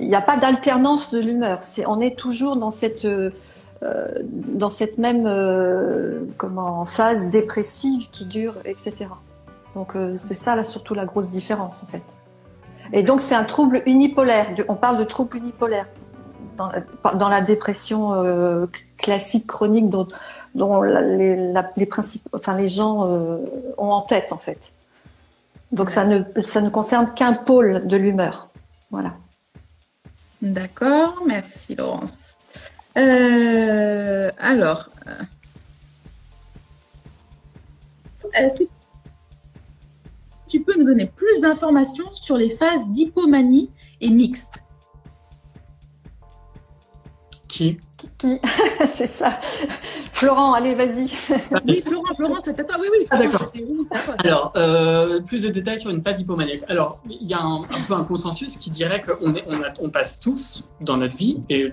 [0.00, 1.58] il n'y a pas d'alternance de l'humeur.
[1.60, 3.06] C'est, on est toujours dans cette
[3.82, 5.30] dans cette même
[6.38, 8.94] comment phase dépressive qui dure, etc.
[9.74, 12.02] Donc c'est ça là surtout la grosse différence en fait.
[12.94, 14.46] Et donc c'est un trouble unipolaire.
[14.68, 15.86] On parle de trouble unipolaire
[16.56, 20.06] dans, la dépression euh, classique chronique dont,
[20.82, 21.70] les, la,
[22.32, 23.38] enfin, les gens euh,
[23.78, 24.74] ont en tête en fait.
[25.72, 28.48] Donc ça ne, ça ne concerne qu'un pôle de l'humeur.
[28.90, 29.14] Voilà.
[30.42, 32.36] D'accord, merci Laurence.
[32.96, 34.88] Euh, alors,
[38.34, 38.64] est-ce que
[40.48, 43.70] tu peux nous donner plus d'informations sur les phases d'hypomanie
[44.00, 44.62] et mixte?
[47.56, 47.78] Qui
[48.18, 48.38] Qui
[48.86, 49.40] C'est ça.
[50.12, 51.10] Florent, allez, vas-y.
[51.66, 52.74] oui, Florent, Florent, c'était pas.
[52.78, 53.06] Oui, oui.
[53.10, 53.50] Ah, d'accord.
[54.18, 56.62] Alors, euh, plus de détails sur une phase hypomaniaque.
[56.68, 60.20] Alors, il y a un, un, peu un consensus qui dirait qu'on on, on passe
[60.20, 61.72] tous dans notre vie, et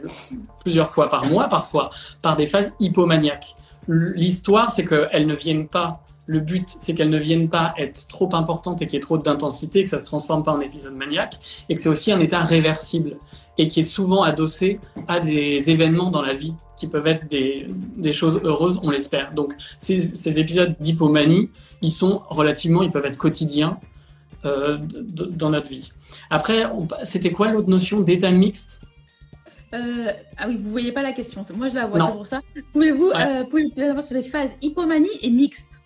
[0.61, 1.89] plusieurs fois par mois parfois,
[2.21, 3.55] par des phases hypomaniaques.
[3.87, 8.33] L'histoire, c'est qu'elles ne viennent pas le but, c'est qu'elles ne viennent pas être trop
[8.33, 11.35] importantes et qu'il y ait trop d'intensité, que ça se transforme pas en épisode maniaque,
[11.67, 13.17] et que c'est aussi un état réversible
[13.57, 17.67] et qui est souvent adossé à des événements dans la vie qui peuvent être des,
[17.97, 19.33] des choses heureuses, on l'espère.
[19.33, 21.49] Donc ces, ces épisodes d'hypomanie,
[21.81, 23.79] ils sont relativement, ils peuvent être quotidiens
[24.43, 24.77] euh,
[25.41, 25.91] dans notre vie.
[26.29, 26.65] Après,
[27.03, 28.81] c'était quoi l'autre notion d'état mixte?
[29.73, 31.41] Euh, ah oui, vous voyez pas la question.
[31.55, 32.41] Moi, je la vois, c'est pour ça.
[32.73, 33.13] Pouvez-vous ouais.
[33.15, 33.69] euh, pouvez
[34.01, 35.81] sur les phases hypomanie et mixte?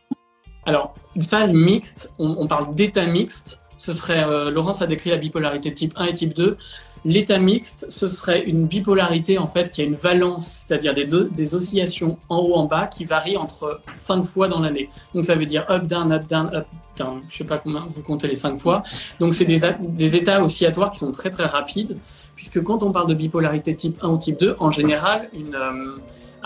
[0.66, 3.62] Alors, une phase mixte, on, on parle d'état mixte.
[3.78, 6.58] Ce serait, euh, Laurence a décrit la bipolarité type 1 et type 2.
[7.06, 11.56] L'état mixte, ce serait une bipolarité en fait qui a une valence, c'est-à-dire des, des
[11.56, 14.90] oscillations en haut en bas qui varient entre 5 fois dans l'année.
[15.13, 16.66] Donc ça veut dire up down up down up
[16.98, 17.22] down.
[17.30, 18.84] Je sais pas comment vous comptez les 5 fois.
[19.20, 21.98] Donc c'est des, des états oscillatoires qui sont très très rapides
[22.38, 25.98] puisque quand on parle de bipolarité type 1 ou type 2, en général une euh,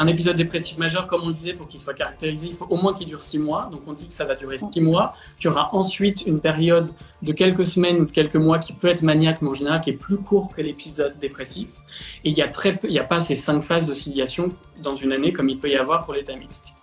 [0.02, 2.76] un épisode dépressif majeur, comme on le disait, pour qu'il soit caractérisé, il faut au
[2.76, 3.70] moins qu'il dure six mois.
[3.72, 6.90] Donc on dit que ça va durer six mois, qu'il y aura ensuite une période
[7.22, 9.92] de quelques semaines ou de quelques mois qui peut être maniaque, mais en général qui
[9.92, 11.82] est plus court que l'épisode dépressif.
[12.24, 14.50] Et il y a très peu, il n'y a pas ces cinq phases d'oscillation
[14.82, 16.74] dans une année comme il peut y avoir pour l'état mixte.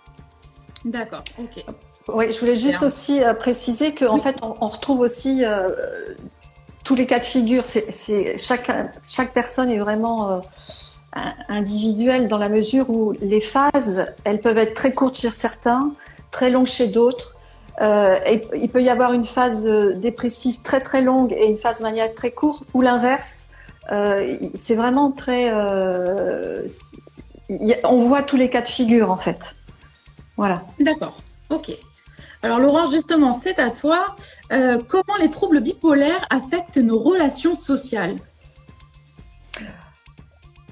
[0.85, 1.65] D'accord, ok.
[2.07, 4.21] Oui, je voulais juste aussi euh, préciser qu'en oui.
[4.21, 5.69] fait, on, on, retrouve aussi euh,
[6.85, 7.65] tous les cas de figure.
[7.65, 8.71] C'est chaque
[9.09, 10.39] chaque personne est vraiment euh,
[11.13, 15.91] individuelle dans la mesure où les phases, elles peuvent être très courtes chez certains,
[16.31, 17.35] très longues chez d'autres.
[17.81, 18.17] Euh,
[18.55, 22.31] il peut y avoir une phase dépressive très très longue et une phase maniaque très
[22.31, 23.47] courte, ou l'inverse.
[23.91, 25.49] Euh, c'est vraiment très.
[25.51, 26.67] Euh,
[27.83, 29.39] on voit tous les cas de figure en fait.
[30.37, 30.63] Voilà.
[30.79, 31.17] D'accord.
[31.49, 31.71] Ok.
[32.43, 34.15] Alors Laurent, justement, c'est à toi.
[34.49, 38.17] Comment les troubles bipolaires affectent nos relations sociales?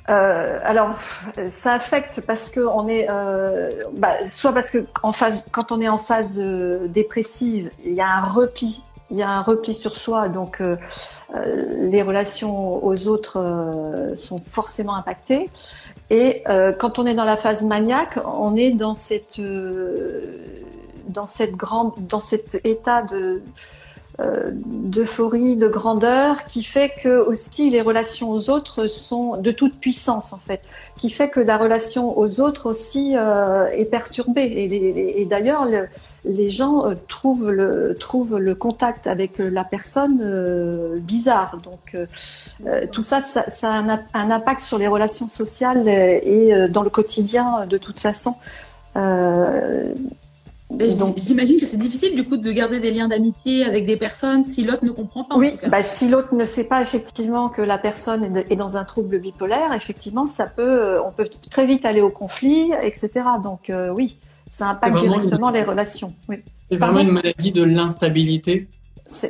[0.09, 0.95] Euh, alors,
[1.49, 5.81] ça affecte parce que on est, euh, bah, soit parce que en phase, quand on
[5.81, 9.73] est en phase euh, dépressive, il y a un repli il y a un repli
[9.73, 10.75] sur soi, donc euh,
[11.33, 15.49] euh, les relations aux autres sont forcément impactées.
[16.09, 16.43] Et
[16.77, 19.39] quand on est dans la phase maniaque, on est dans cette
[21.07, 23.41] dans cette grande dans cet état de
[24.55, 30.33] d'euphorie, de grandeur, qui fait que aussi les relations aux autres sont de toute puissance
[30.33, 30.61] en fait,
[30.97, 34.45] qui fait que la relation aux autres aussi est perturbée.
[35.15, 35.67] Et, d'ailleurs,
[36.27, 41.59] les gens euh, trouvent le, trouvent le contact avec la personne euh, bizarre.
[41.63, 46.89] Donc euh, tout ça, ça, a un, impact sur les relations sociales et dans le
[46.89, 48.35] quotidien de toute façon.
[50.69, 54.63] J'imagine que c'est difficile du coup de garder des liens d'amitié avec des personnes si
[54.63, 55.37] l'autre ne comprend pas.
[55.37, 59.19] Oui, bah, si l'autre ne sait pas effectivement que la personne est dans un trouble
[59.19, 63.11] bipolaire, effectivement, ça peut, on peut très vite aller au conflit, etc.
[63.43, 64.17] Donc oui.
[64.49, 66.13] Ça impacte directement les relations.
[66.69, 68.67] C'est vraiment une maladie de l'instabilité.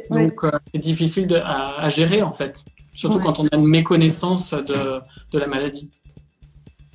[0.10, 2.63] Donc, euh, c'est difficile à, gérer, en fait.
[2.93, 5.89] Surtout quand on a une méconnaissance de, de la maladie.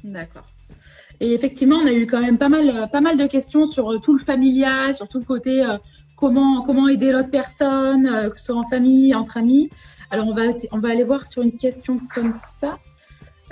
[0.05, 0.47] D'accord.
[1.21, 4.17] Et effectivement, on a eu quand même pas mal, pas mal de questions sur tout
[4.17, 5.79] le familial, sur tout le côté euh,
[6.17, 9.71] comment, comment aider l'autre personne, euh, que ce soit en famille, entre amis.
[10.11, 12.79] Alors, on va, on va aller voir sur une question comme ça.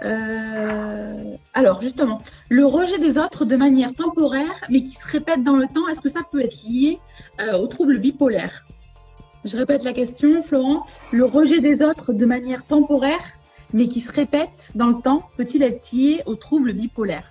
[0.04, 5.56] Euh, alors justement, le rejet des autres de manière temporaire, mais qui se répète dans
[5.56, 6.98] le temps, est-ce que ça peut être lié
[7.40, 8.64] euh, au trouble bipolaire?
[9.44, 10.84] Je répète la question, Florent.
[11.12, 13.20] Le rejet des autres de manière temporaire,
[13.72, 17.24] mais qui se répète dans le temps, peut-il être lié au trouble bipolaire?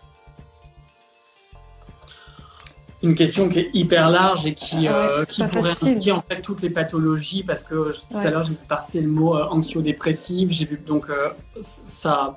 [3.02, 6.42] Une question qui est hyper large et qui, ah euh, qui pourrait impliquer en fait
[6.42, 10.50] toutes les pathologies parce que tout à l'heure j'ai vu passer le mot euh, anxio-dépressif,
[10.50, 11.30] j'ai vu donc euh,
[11.62, 12.36] ça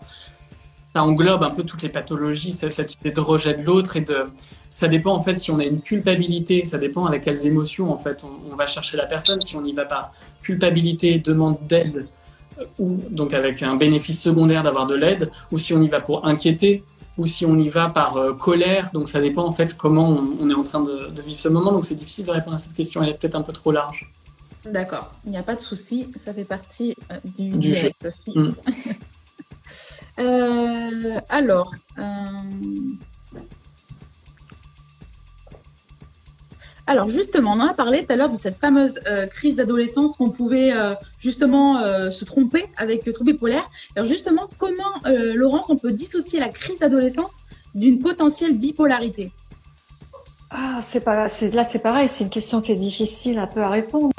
[0.94, 4.26] ça englobe un peu toutes les pathologies, cette idée de rejet de l'autre et de
[4.68, 7.98] ça dépend en fait si on a une culpabilité, ça dépend avec quelles émotions en
[7.98, 10.12] fait on, on va chercher la personne, si on y va par
[10.42, 12.06] culpabilité, demande d'aide
[12.78, 16.26] ou donc avec un bénéfice secondaire d'avoir de l'aide, ou si on y va pour
[16.26, 16.84] inquiéter,
[17.18, 18.90] ou si on y va par euh, colère.
[18.92, 21.72] Donc ça dépend en fait comment on, est en train de, vivre ce moment.
[21.72, 23.02] Donc c'est difficile de répondre à cette question.
[23.02, 24.12] Elle est peut-être un peu trop large.
[24.64, 26.10] D'accord, il n'y a pas de souci.
[26.16, 27.90] Ça fait partie euh, du, jeu.
[28.26, 28.50] Mm.
[30.18, 31.72] Euh, alors.
[36.86, 40.16] Alors justement, on en a parlé tout à l'heure de cette fameuse euh, crise d'adolescence
[40.16, 43.68] qu'on pouvait euh, justement euh, se tromper avec le trouble bipolaire.
[43.94, 44.92] Alors justement, comment,
[45.34, 47.38] Laurence, on peut dissocier la crise d'adolescence
[47.74, 49.32] d'une potentielle bipolarité?
[50.50, 53.70] Ah, c'est pas là, c'est pareil, c'est une question qui est difficile un peu à
[53.70, 54.10] répondre.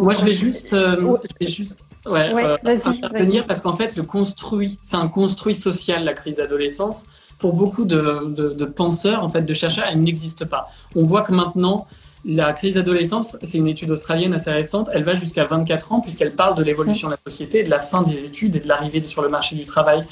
[0.00, 2.32] Moi, je vais juste, je vais juste ouais,
[2.64, 7.06] intervenir parce qu'en fait, le construit, c'est un construit social, la crise d'adolescence.
[7.38, 10.68] Pour beaucoup de, de, de, penseurs, en fait, de chercheurs, elle n'existe pas.
[10.94, 11.88] On voit que maintenant,
[12.24, 16.34] la crise d'adolescence, c'est une étude australienne assez récente, elle va jusqu'à 24 ans puisqu'elle
[16.34, 19.22] parle de l'évolution de la société, de la fin des études et de l'arrivée sur
[19.22, 20.06] le marché du travail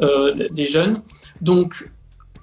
[0.00, 1.02] euh, des jeunes.
[1.40, 1.90] Donc,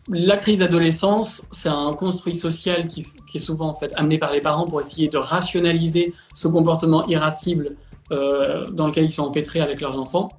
[0.10, 4.42] la crise d'adolescence, c'est un construit social qui, est souvent en fait amené par les
[4.42, 7.78] parents pour essayer de rationaliser ce comportement irascible
[8.12, 10.30] euh, dans lequel ils sont empêtrés avec leurs enfants.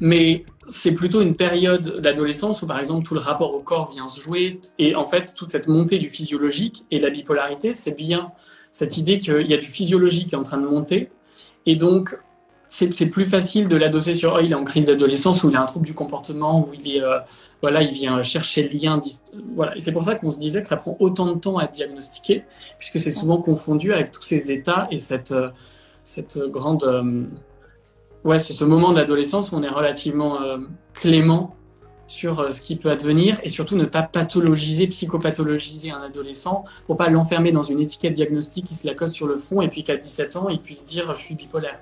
[0.00, 4.06] Mais c'est plutôt une période d'adolescence où, par exemple, tout le rapport au corps vient
[4.06, 4.60] se jouer.
[4.78, 8.32] Et en fait, toute cette montée du physiologique et la bipolarité, c'est bien
[8.70, 11.10] cette idée qu'il y a du physiologique qui est en train de monter.
[11.66, 12.18] Et donc,
[12.68, 15.62] c'est plus facile de l'adosser sur oh, il est en crise d'adolescence ou il a
[15.62, 17.18] un trouble du comportement ou il est euh,
[17.62, 19.00] voilà il vient chercher le lien
[19.54, 21.66] voilà et c'est pour ça qu'on se disait que ça prend autant de temps à
[21.66, 22.44] diagnostiquer
[22.78, 25.48] puisque c'est souvent confondu avec tous ces états et cette euh,
[26.04, 27.24] cette grande euh,
[28.24, 30.58] ouais, c'est ce moment de l'adolescence où on est relativement euh,
[30.94, 31.54] clément
[32.06, 36.96] sur euh, ce qui peut advenir et surtout ne pas pathologiser, psychopathologiser un adolescent pour
[36.96, 39.82] pas l'enfermer dans une étiquette diagnostique qui se la cause sur le front et puis
[39.82, 41.78] qu'à 17 ans, il puisse dire je suis bipolaire.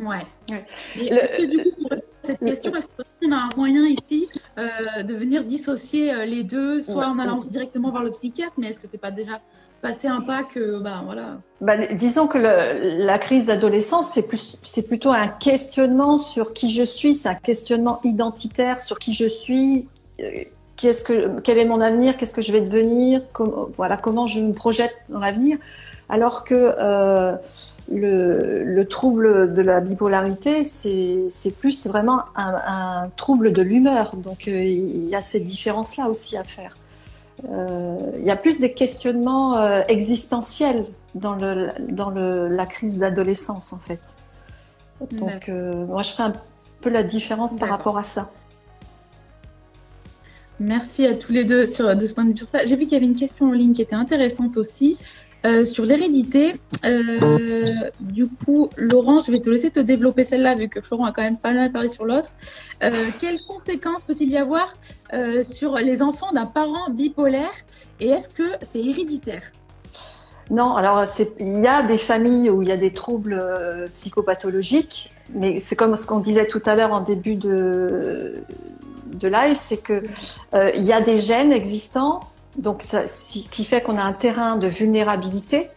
[0.00, 0.26] Ouais.
[0.50, 5.14] Est-ce que du coup, pour cette question, est-ce qu'on a un moyen ici euh, de
[5.14, 8.98] venir dissocier les deux, soit en allant directement voir le psychiatre, mais est-ce que c'est
[8.98, 9.40] pas déjà
[9.84, 11.04] passer un pas que, bah.
[11.60, 14.18] Bah, disons que la crise d'adolescence,
[14.62, 19.28] c'est plutôt un questionnement sur qui je suis, c'est un questionnement identitaire sur qui je
[19.28, 19.86] suis,
[20.20, 20.44] euh,
[20.76, 23.20] quel est mon avenir, qu'est-ce que je vais devenir,
[23.76, 25.58] voilà, comment je me projette dans l'avenir,
[26.08, 27.36] alors que euh,
[27.92, 32.54] le, le, trouble de la bipolarité, c'est, plus vraiment un,
[33.04, 34.16] un trouble de l'humeur.
[34.16, 36.74] Donc euh, il y a cette différence-là aussi à faire.
[37.48, 42.98] Euh, il y a plus des questionnements euh, existentiels dans, le, dans le, la crise
[42.98, 44.00] d'adolescence, en fait.
[45.10, 46.34] Donc, euh, moi, je ferai un
[46.80, 48.30] peu la différence par rapport à ça.
[50.60, 52.64] Merci à tous les deux sur, de ce point de vue sur ça.
[52.64, 54.96] J'ai vu qu'il y avait une question en ligne qui était intéressante aussi.
[55.44, 56.54] Euh, sur l'hérédité.
[56.84, 61.12] Euh, du coup, Laurent, je vais te laisser te développer celle-là, vu que Florent a
[61.12, 62.30] quand même pas mal parlé sur l'autre.
[63.20, 64.72] quelles conséquences peut-il y avoir
[65.42, 67.52] sur les enfants d'un parent bipolaire
[68.00, 69.42] et est-ce que c'est héréditaire?
[70.50, 71.04] Non, alors
[71.40, 73.42] il y a des familles où il y a des troubles
[73.92, 78.34] psychopathologiques, mais c'est comme ce qu'on disait tout à l'heure en début de,
[79.12, 80.02] de live, c'est que
[80.74, 82.20] il y a des gènes existants
[82.56, 85.70] donc, ce qui fait qu'on a un terrain de vulnérabilité.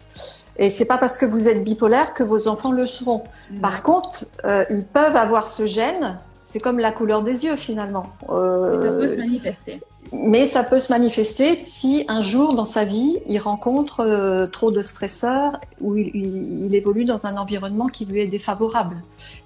[0.60, 3.24] Et c'est pas parce que vous êtes bipolaire que vos enfants le seront.
[3.62, 6.20] Par contre, euh, ils peuvent avoir ce gène.
[6.46, 8.08] C'est comme la couleur des yeux finalement.
[8.30, 9.82] Euh, ça peut se manifester.
[10.14, 14.72] Mais ça peut se manifester si un jour dans sa vie, il rencontre euh, trop
[14.72, 19.04] de stresseurs ou il, il, évolue dans un environnement qui lui est défavorable.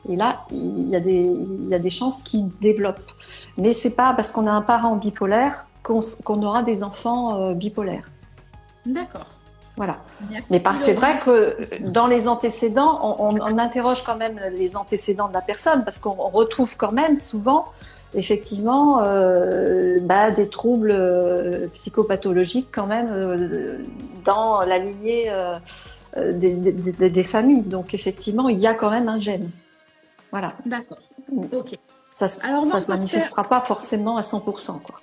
[0.07, 1.31] Et là, il y a des,
[1.63, 3.01] il y a des chances qu'il développe.
[3.57, 8.09] Mais c'est pas parce qu'on a un parent bipolaire qu'on aura des enfants euh, bipolaires.
[8.85, 9.25] D'accord.
[9.77, 9.97] Voilà.
[10.49, 15.41] Mais c'est vrai que dans les antécédents, on, interroge quand même les antécédents de la
[15.41, 17.65] personne parce qu'on retrouve quand même souvent
[18.13, 23.81] effectivement euh, bah, des troubles euh, psychopathologiques quand même
[24.25, 25.31] dans la lignée
[26.17, 27.63] des, familles.
[27.63, 29.49] Donc effectivement, il y a quand même un gène.
[30.31, 30.53] Voilà.
[30.65, 30.99] D'accord.
[31.31, 31.45] Mm.
[31.53, 31.79] Ok.
[32.11, 34.81] Ça ne se manifestera pas forcément à 100%.
[34.81, 34.99] Quoi.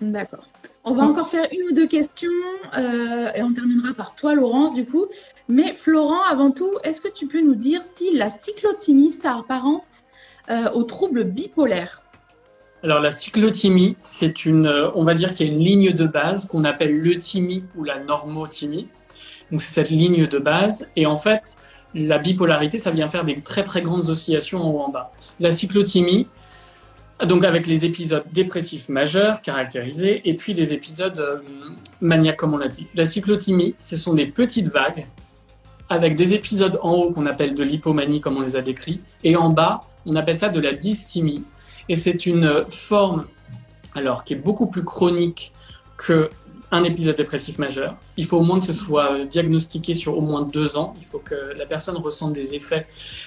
[0.00, 0.44] D'accord.
[0.84, 2.30] On va encore faire une ou deux questions
[2.76, 5.06] euh, et on terminera par toi, Laurence, du coup.
[5.48, 10.04] Mais Florent, avant tout, est-ce que tu peux nous dire si la cyclothymie s'apparente
[10.50, 12.02] euh, aux troubles bipolaires?
[12.82, 16.06] Alors, la cyclothymie, c'est une, euh, on va dire qu'il y a une ligne de
[16.06, 18.86] base qu'on appelle l'euthymie ou la normothymie.
[19.50, 20.86] Donc, c'est cette ligne de base.
[20.94, 21.56] Et en fait,
[21.94, 25.10] la bipolarité, ça vient faire des très très grandes oscillations en haut en bas.
[25.40, 26.28] La cyclothymie,
[27.26, 31.38] donc avec les épisodes dépressifs majeurs caractérisés et puis les épisodes euh,
[32.00, 32.86] maniaques comme on l'a dit.
[32.94, 35.06] La cyclothymie, ce sont des petites vagues
[35.88, 39.36] avec des épisodes en haut qu'on appelle de l'hypomanie comme on les a décrits et
[39.36, 41.44] en bas on appelle ça de la dysthymie
[41.88, 43.26] et c'est une forme
[43.94, 45.52] alors qui est beaucoup plus chronique
[45.96, 46.30] que
[46.70, 47.96] un épisode dépressif majeur.
[48.16, 50.94] Il faut au moins que ce soit euh, diagnostiqué sur au moins deux ans.
[50.98, 52.86] Il faut que la personne ressente des effets.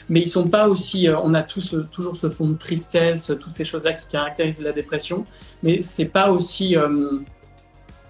[0.09, 1.07] Mais ils sont pas aussi.
[1.07, 4.61] Euh, on a tous euh, toujours ce fond de tristesse, toutes ces choses-là qui caractérisent
[4.61, 5.25] la dépression.
[5.63, 6.75] Mais c'est pas aussi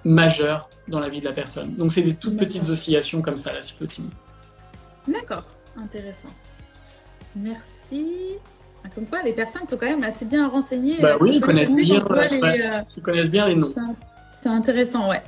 [0.03, 1.75] majeur dans la vie de la personne.
[1.75, 4.09] Donc c'est des toutes petites oscillations comme ça, la cyclothymie.
[5.07, 5.43] D'accord,
[5.77, 6.29] intéressant.
[7.35, 8.37] Merci.
[8.83, 10.99] Ah, comme quoi, les personnes sont quand même assez bien renseignées.
[11.01, 12.03] Bah oui, ils connaissent bien,
[12.97, 13.73] ils connaissent bien les noms.
[14.41, 15.21] C'est intéressant, ouais.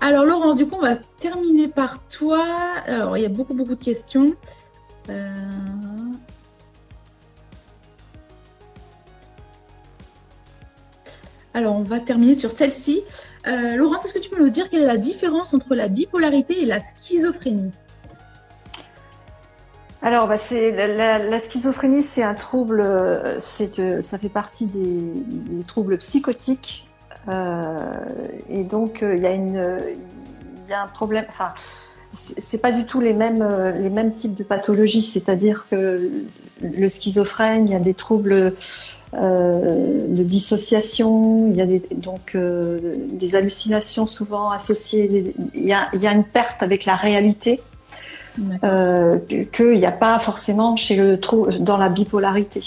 [0.00, 2.44] Alors, Laurence, du coup, on va terminer par toi.
[2.86, 4.34] Alors, il y a beaucoup, beaucoup de questions.
[5.10, 5.34] Euh,
[11.52, 13.02] alors, on va terminer sur celle-ci.
[13.46, 16.62] Euh, Laurence, est-ce que tu peux nous dire quelle est la différence entre la bipolarité
[16.62, 17.70] et la schizophrénie?
[20.00, 26.83] Alors, bah, c'est la, schizophrénie, c'est un trouble, euh, ça fait partie des troubles psychotiques
[27.28, 29.78] et donc, euh, il y, a une,
[30.66, 31.24] il y a un problème.
[31.28, 31.52] Enfin,
[32.12, 35.02] c'est pas du tout les mêmes, euh, les mêmes types de pathologies.
[35.02, 36.10] C'est-à-dire que
[36.60, 38.54] le schizophrène, il y a des troubles
[39.12, 45.34] de dissociation, il y a des, donc des hallucinations souvent associées.
[45.54, 47.60] Il y, a, il y, a, une perte avec la réalité
[48.64, 49.18] euh,
[49.52, 51.18] qu'il n'y a pas forcément chez le,
[51.60, 52.62] dans la bipolarité.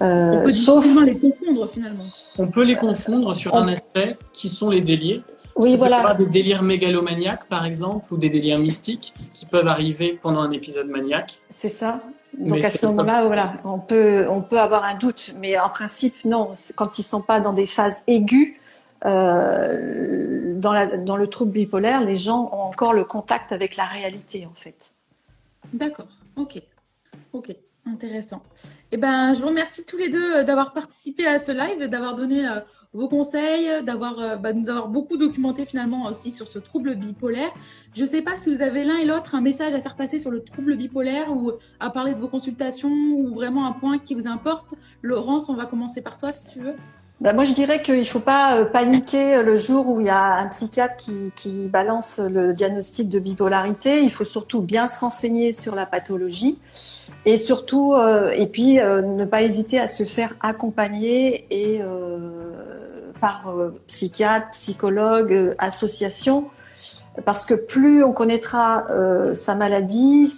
[0.00, 0.86] Euh, on peut sauf...
[1.02, 2.04] les confondre finalement.
[2.38, 5.22] On peut les confondre sur un aspect qui sont les délires.
[5.54, 6.14] Oui, voilà.
[6.14, 10.88] Des délires mégalomaniaques, par exemple, ou des délires mystiques qui peuvent arriver pendant un épisode
[10.88, 11.40] maniaque.
[11.50, 12.00] C'est ça.
[12.38, 16.24] Donc à ce moment-là, voilà, on peut, on peut avoir un doute, mais en principe,
[16.24, 16.52] non.
[16.76, 18.54] Quand ils sont pas dans des phases aiguës,
[19.04, 23.84] euh, dans, la, dans le trouble bipolaire, les gens ont encore le contact avec la
[23.84, 24.92] réalité, en fait.
[25.74, 26.06] D'accord.
[26.36, 26.62] Ok.
[27.34, 27.54] Ok.
[27.84, 28.42] Intéressant.
[28.92, 32.14] Eh ben, je vous remercie tous les deux euh, d'avoir participé à ce live, d'avoir
[32.14, 32.60] donné euh,
[32.92, 37.50] vos conseils, d'avoir euh, bah, nous avoir beaucoup documenté finalement aussi sur ce trouble bipolaire.
[37.96, 40.20] Je ne sais pas si vous avez l'un et l'autre un message à faire passer
[40.20, 44.14] sur le trouble bipolaire ou à parler de vos consultations ou vraiment un point qui
[44.14, 44.74] vous importe.
[45.02, 46.76] Laurence, on va commencer par toi si tu veux.
[47.20, 50.38] Bah, moi, je dirais qu'il ne faut pas paniquer le jour où il y a
[50.38, 54.02] un psychiatre qui, balance le diagnostic de bipolarité.
[54.02, 56.58] Il faut surtout bien se renseigner sur la pathologie
[57.24, 61.80] et surtout, euh, et puis ne pas hésiter à se faire accompagner et
[63.20, 63.54] par
[63.86, 66.46] psychiatre, psychologue, association,
[67.24, 68.86] parce que plus on connaîtra
[69.34, 70.32] sa maladie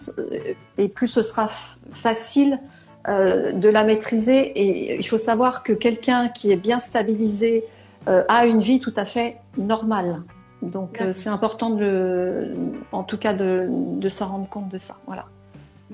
[0.76, 1.48] et plus ce sera
[1.92, 2.60] facile
[3.06, 4.38] euh, de la maîtriser.
[4.58, 7.66] Et il faut savoir que quelqu'un qui est bien stabilisé
[8.08, 10.22] euh, a une vie tout à fait normale.
[10.62, 12.54] Donc c'est important de,
[12.90, 14.96] en tout cas de, de s'en rendre compte de ça.
[15.06, 15.26] Voilà.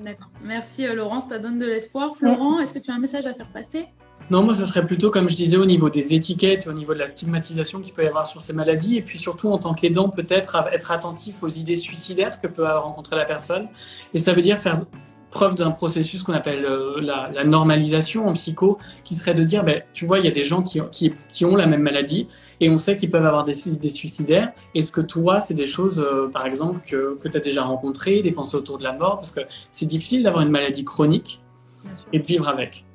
[0.03, 0.29] D'accord.
[0.43, 2.15] Merci Laurence, ça donne de l'espoir.
[2.15, 3.85] Florent, est-ce que tu as un message à faire passer?
[4.29, 6.99] Non, moi, ce serait plutôt, comme je disais, au niveau des étiquettes, au niveau de
[6.99, 10.07] la stigmatisation qu'il peut y avoir sur ces maladies, et puis surtout, en tant qu'aidant,
[10.09, 13.67] peut-être être attentif aux idées suicidaires que peut rencontrer la personne.
[14.13, 14.85] Et ça veut dire faire
[15.31, 19.81] preuve d'un processus qu'on appelle euh, la, normalisation en psycho, qui serait de dire, ben,
[19.93, 20.81] tu vois, il y a des gens qui,
[21.29, 22.27] qui, ont la même maladie,
[22.59, 24.51] et on sait qu'ils peuvent avoir des idées suicidaires.
[24.75, 28.21] Est-ce que toi, c'est des choses, euh, par exemple, que, que tu as déjà rencontrées,
[28.21, 31.41] des pensées autour de la mort, parce que c'est difficile d'avoir une maladie chronique
[32.13, 32.85] et de vivre avec.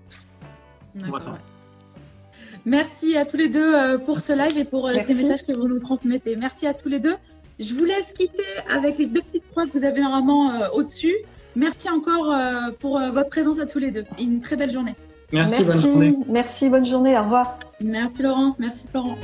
[2.65, 5.53] Merci à tous les deux euh, pour ce live et pour euh, ces messages que
[5.53, 6.35] vous nous transmettez.
[6.35, 7.15] Merci à tous les deux.
[7.61, 11.15] Je vous laisse quitter avec les deux petites croix que vous avez normalement euh, au-dessus.
[11.57, 12.33] Merci encore
[12.79, 14.05] pour votre présence à tous les deux.
[14.19, 14.95] une très belle journée.
[15.33, 16.17] Merci, bonne journée.
[16.29, 17.19] Merci, bonne journée.
[17.19, 17.59] Au revoir.
[17.81, 19.17] Merci Laurence, merci Florent.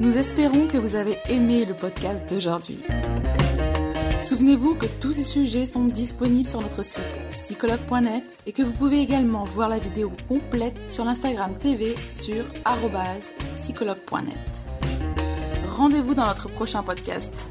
[0.00, 2.78] Nous espérons que vous avez aimé le podcast d'aujourd'hui.
[4.24, 9.00] Souvenez-vous que tous ces sujets sont disponibles sur notre site psychologue.net et que vous pouvez
[9.00, 12.44] également voir la vidéo complète sur l'Instagram TV sur
[13.56, 14.36] psychologue.net.
[15.68, 17.50] Rendez-vous dans notre prochain podcast.